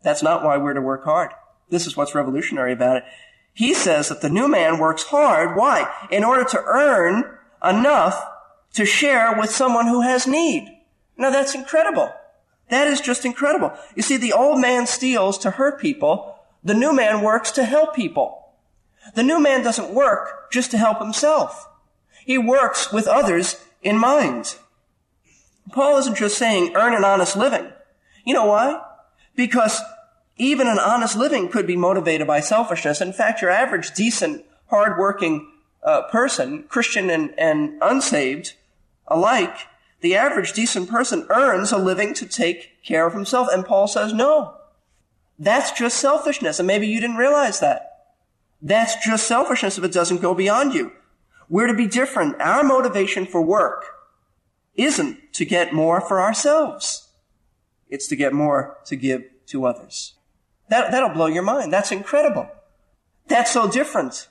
That's 0.02 0.22
not 0.22 0.44
why 0.44 0.56
we're 0.56 0.74
to 0.74 0.80
work 0.80 1.04
hard. 1.04 1.32
This 1.68 1.86
is 1.86 1.96
what's 1.96 2.14
revolutionary 2.14 2.72
about 2.72 2.98
it. 2.98 3.04
He 3.56 3.72
says 3.72 4.10
that 4.10 4.20
the 4.20 4.28
new 4.28 4.48
man 4.48 4.78
works 4.78 5.04
hard. 5.04 5.56
Why? 5.56 5.90
In 6.10 6.24
order 6.24 6.44
to 6.44 6.62
earn 6.66 7.24
enough 7.64 8.22
to 8.74 8.84
share 8.84 9.34
with 9.34 9.48
someone 9.48 9.86
who 9.86 10.02
has 10.02 10.26
need. 10.26 10.68
Now 11.16 11.30
that's 11.30 11.54
incredible. 11.54 12.12
That 12.68 12.86
is 12.86 13.00
just 13.00 13.24
incredible. 13.24 13.72
You 13.94 14.02
see, 14.02 14.18
the 14.18 14.34
old 14.34 14.60
man 14.60 14.86
steals 14.86 15.38
to 15.38 15.52
hurt 15.52 15.80
people. 15.80 16.38
The 16.62 16.74
new 16.74 16.94
man 16.94 17.22
works 17.22 17.50
to 17.52 17.64
help 17.64 17.96
people. 17.96 18.52
The 19.14 19.22
new 19.22 19.40
man 19.40 19.62
doesn't 19.62 19.94
work 19.94 20.52
just 20.52 20.70
to 20.72 20.78
help 20.78 20.98
himself. 20.98 21.66
He 22.26 22.36
works 22.36 22.92
with 22.92 23.06
others 23.06 23.64
in 23.82 23.96
mind. 23.96 24.56
Paul 25.72 25.96
isn't 25.96 26.18
just 26.18 26.36
saying 26.36 26.76
earn 26.76 26.92
an 26.92 27.04
honest 27.04 27.38
living. 27.38 27.72
You 28.26 28.34
know 28.34 28.44
why? 28.44 28.82
Because 29.34 29.80
even 30.36 30.68
an 30.68 30.78
honest 30.78 31.16
living 31.16 31.48
could 31.48 31.66
be 31.66 31.76
motivated 31.76 32.26
by 32.26 32.40
selfishness. 32.40 33.00
In 33.00 33.12
fact, 33.12 33.40
your 33.40 33.50
average 33.50 33.92
decent, 33.92 34.44
hardworking 34.68 35.50
uh, 35.82 36.02
person, 36.02 36.64
Christian 36.64 37.08
and, 37.10 37.32
and 37.38 37.78
unsaved 37.80 38.54
alike, 39.06 39.56
the 40.00 40.14
average 40.14 40.52
decent 40.52 40.90
person 40.90 41.26
earns 41.30 41.72
a 41.72 41.78
living 41.78 42.12
to 42.14 42.26
take 42.26 42.82
care 42.84 43.06
of 43.06 43.14
himself. 43.14 43.48
And 43.50 43.64
Paul 43.64 43.88
says, 43.88 44.12
no, 44.12 44.56
that's 45.38 45.72
just 45.72 45.98
selfishness. 45.98 46.58
And 46.58 46.66
maybe 46.66 46.86
you 46.86 47.00
didn't 47.00 47.16
realize 47.16 47.60
that. 47.60 47.92
That's 48.60 49.04
just 49.04 49.26
selfishness 49.26 49.78
if 49.78 49.84
it 49.84 49.92
doesn't 49.92 50.22
go 50.22 50.34
beyond 50.34 50.74
you. 50.74 50.92
We're 51.48 51.68
to 51.68 51.74
be 51.74 51.86
different. 51.86 52.40
Our 52.40 52.64
motivation 52.64 53.26
for 53.26 53.40
work 53.40 53.84
isn't 54.74 55.32
to 55.34 55.44
get 55.44 55.72
more 55.72 56.00
for 56.00 56.20
ourselves. 56.20 57.08
It's 57.88 58.08
to 58.08 58.16
get 58.16 58.32
more 58.32 58.76
to 58.86 58.96
give 58.96 59.24
to 59.46 59.64
others. 59.64 60.15
That, 60.68 60.90
that'll 60.90 61.10
blow 61.10 61.26
your 61.26 61.42
mind. 61.42 61.72
That's 61.72 61.92
incredible. 61.92 62.48
That's 63.28 63.50
so 63.50 63.70
different. 63.70 64.28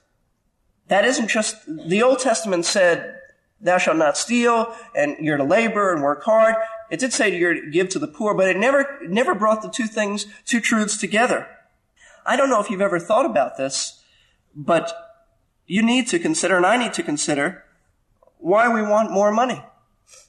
That 0.88 1.06
isn't 1.06 1.28
just, 1.28 1.56
the 1.68 2.04
Old 2.04 2.20
Testament 2.20 2.66
said, 2.66 3.20
thou 3.60 3.78
shalt 3.78 3.98
not 3.98 4.18
steal, 4.18 4.76
and 4.94 5.18
you're 5.20 5.38
to 5.38 5.44
labor 5.44 5.94
and 5.94 6.04
work 6.04 6.24
hard. 6.24 6.56
It 6.92 7.00
did 7.00 7.14
say 7.14 7.36
you're 7.36 7.56
to 7.56 7.70
give 7.72 7.90
to 7.90 8.00
the 8.00 8.08
poor, 8.08 8.34
but 8.34 8.48
it 8.48 8.58
never, 8.58 9.00
never 9.08 9.34
brought 9.34 9.62
the 9.62 9.70
two 9.70 9.88
things, 9.88 10.28
two 10.46 10.60
truths 10.60 10.98
together. 10.98 11.48
I 12.26 12.36
don't 12.36 12.50
know 12.50 12.62
if 12.62 12.70
you've 12.70 12.82
ever 12.82 13.00
thought 13.00 13.26
about 13.26 13.58
this, 13.58 14.04
but 14.56 14.94
you 15.66 15.82
need 15.82 16.08
to 16.10 16.20
consider, 16.20 16.58
and 16.58 16.66
I 16.66 16.78
need 16.78 16.94
to 16.94 17.04
consider, 17.04 17.64
why 18.38 18.72
we 18.72 18.82
want 18.82 19.12
more 19.12 19.32
money. 19.32 19.64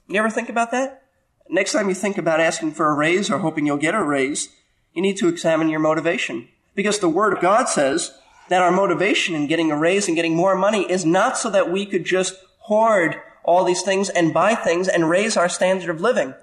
You 0.09 0.19
ever 0.19 0.31
think 0.31 0.49
about 0.49 0.71
that? 0.71 1.03
Next 1.49 1.73
time 1.73 1.89
you 1.89 1.95
think 1.95 2.17
about 2.17 2.41
asking 2.41 2.73
for 2.73 2.89
a 2.89 2.95
raise 2.95 3.31
or 3.31 3.39
hoping 3.39 3.67
you'll 3.67 3.77
get 3.77 3.95
a 3.95 4.03
raise, 4.03 4.49
you 4.97 5.03
need 5.03 5.19
to 5.19 5.29
examine 5.29 5.69
your 5.69 5.79
motivation. 5.79 6.49
Because 6.75 6.99
the 6.99 7.09
Word 7.09 7.35
of 7.35 7.43
God 7.43 7.69
says 7.69 8.13
that 8.49 8.63
our 8.63 8.73
motivation 8.73 9.35
in 9.35 9.47
getting 9.47 9.71
a 9.71 9.79
raise 9.79 10.09
and 10.09 10.17
getting 10.17 10.35
more 10.35 10.57
money 10.57 10.91
is 10.91 11.05
not 11.05 11.37
so 11.37 11.51
that 11.51 11.71
we 11.71 11.85
could 11.85 12.05
just 12.05 12.35
hoard 12.61 13.17
all 13.45 13.65
these 13.65 13.83
things 13.83 14.09
and 14.09 14.35
buy 14.35 14.55
things 14.55 14.89
and 14.89 15.11
raise 15.11 15.37
our 15.37 15.49
standard 15.49 15.91
of 15.91 16.01
living. 16.01 16.35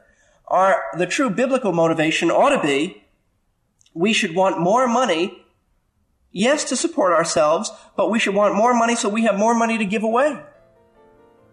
Our, 0.47 0.83
the 0.97 1.07
true 1.07 1.29
biblical 1.29 1.71
motivation 1.71 2.29
ought 2.29 2.55
to 2.55 2.61
be 2.61 3.03
we 3.93 4.13
should 4.13 4.35
want 4.35 4.59
more 4.59 4.87
money, 4.87 5.43
yes, 6.31 6.63
to 6.65 6.75
support 6.75 7.13
ourselves, 7.13 7.71
but 7.95 8.09
we 8.09 8.19
should 8.19 8.33
want 8.35 8.55
more 8.55 8.73
money 8.73 8.95
so 8.95 9.09
we 9.09 9.23
have 9.23 9.37
more 9.37 9.53
money 9.55 9.77
to 9.77 9.85
give 9.85 10.03
away. 10.03 10.41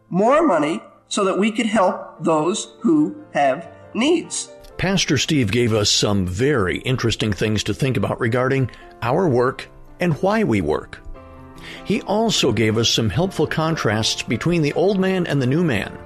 More 0.09 0.47
money 0.47 0.83
so 1.09 1.25
that 1.25 1.39
we 1.39 1.51
could 1.51 1.67
help 1.67 2.23
those 2.25 2.75
who 2.81 3.25
have 3.33 3.71
needs. 3.95 4.51
Pastor 4.81 5.19
Steve 5.19 5.53
gave 5.53 5.75
us 5.75 5.91
some 5.91 6.27
very 6.27 6.79
interesting 6.79 7.35
things 7.35 7.65
to 7.65 7.75
think 7.75 7.99
about 7.99 8.19
regarding 8.19 8.71
our 9.03 9.29
work 9.29 9.69
and 10.01 10.15
why 10.23 10.43
we 10.43 10.63
work. 10.63 11.03
He 11.85 12.01
also 12.01 12.51
gave 12.51 12.79
us 12.79 12.89
some 12.89 13.11
helpful 13.11 13.47
contrasts 13.47 14.23
between 14.23 14.63
the 14.63 14.73
old 14.73 14.99
man 14.99 15.27
and 15.27 15.43
the 15.43 15.47
new 15.47 15.63
man. 15.63 15.99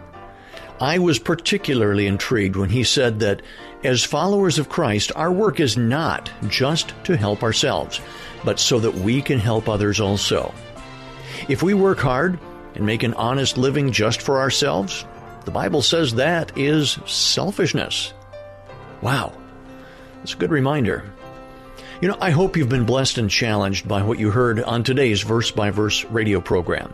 I 0.80 0.98
was 0.98 1.20
particularly 1.20 2.08
intrigued 2.08 2.56
when 2.56 2.68
he 2.68 2.82
said 2.82 3.20
that 3.20 3.42
as 3.84 4.02
followers 4.02 4.58
of 4.58 4.68
Christ, 4.68 5.12
our 5.14 5.30
work 5.30 5.60
is 5.60 5.76
not 5.76 6.28
just 6.48 6.94
to 7.04 7.16
help 7.16 7.44
ourselves, 7.44 8.00
but 8.44 8.58
so 8.58 8.80
that 8.80 8.94
we 8.96 9.22
can 9.22 9.38
help 9.38 9.68
others 9.68 10.00
also. 10.00 10.52
If 11.48 11.62
we 11.62 11.74
work 11.74 12.00
hard 12.00 12.40
and 12.74 12.84
make 12.84 13.04
an 13.04 13.14
honest 13.14 13.56
living 13.56 13.92
just 13.92 14.20
for 14.20 14.40
ourselves, 14.40 15.04
the 15.44 15.52
Bible 15.52 15.80
says 15.80 16.16
that 16.16 16.58
is 16.58 16.98
selfishness. 17.06 18.12
Wow, 19.04 19.34
that's 20.16 20.32
a 20.32 20.38
good 20.38 20.50
reminder. 20.50 21.04
You 22.00 22.08
know, 22.08 22.16
I 22.22 22.30
hope 22.30 22.56
you've 22.56 22.70
been 22.70 22.86
blessed 22.86 23.18
and 23.18 23.30
challenged 23.30 23.86
by 23.86 24.02
what 24.02 24.18
you 24.18 24.30
heard 24.30 24.62
on 24.62 24.82
today's 24.82 25.20
verse 25.20 25.50
by 25.50 25.70
verse 25.70 26.04
radio 26.06 26.40
program. 26.40 26.90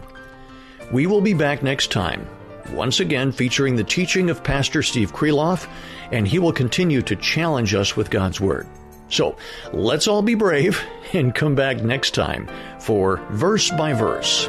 We 0.92 1.06
will 1.06 1.20
be 1.20 1.34
back 1.34 1.62
next 1.62 1.92
time, 1.92 2.26
once 2.72 2.98
again 2.98 3.30
featuring 3.30 3.76
the 3.76 3.84
teaching 3.84 4.28
of 4.28 4.42
Pastor 4.42 4.82
Steve 4.82 5.12
Kreloff, 5.12 5.68
and 6.10 6.26
he 6.26 6.40
will 6.40 6.52
continue 6.52 7.00
to 7.02 7.14
challenge 7.14 7.74
us 7.74 7.96
with 7.96 8.10
God's 8.10 8.40
Word. 8.40 8.66
So 9.08 9.36
let's 9.72 10.08
all 10.08 10.22
be 10.22 10.34
brave 10.34 10.82
and 11.12 11.32
come 11.32 11.54
back 11.54 11.80
next 11.80 12.12
time 12.12 12.50
for 12.80 13.18
Verse 13.30 13.70
by 13.70 13.92
Verse. 13.92 14.48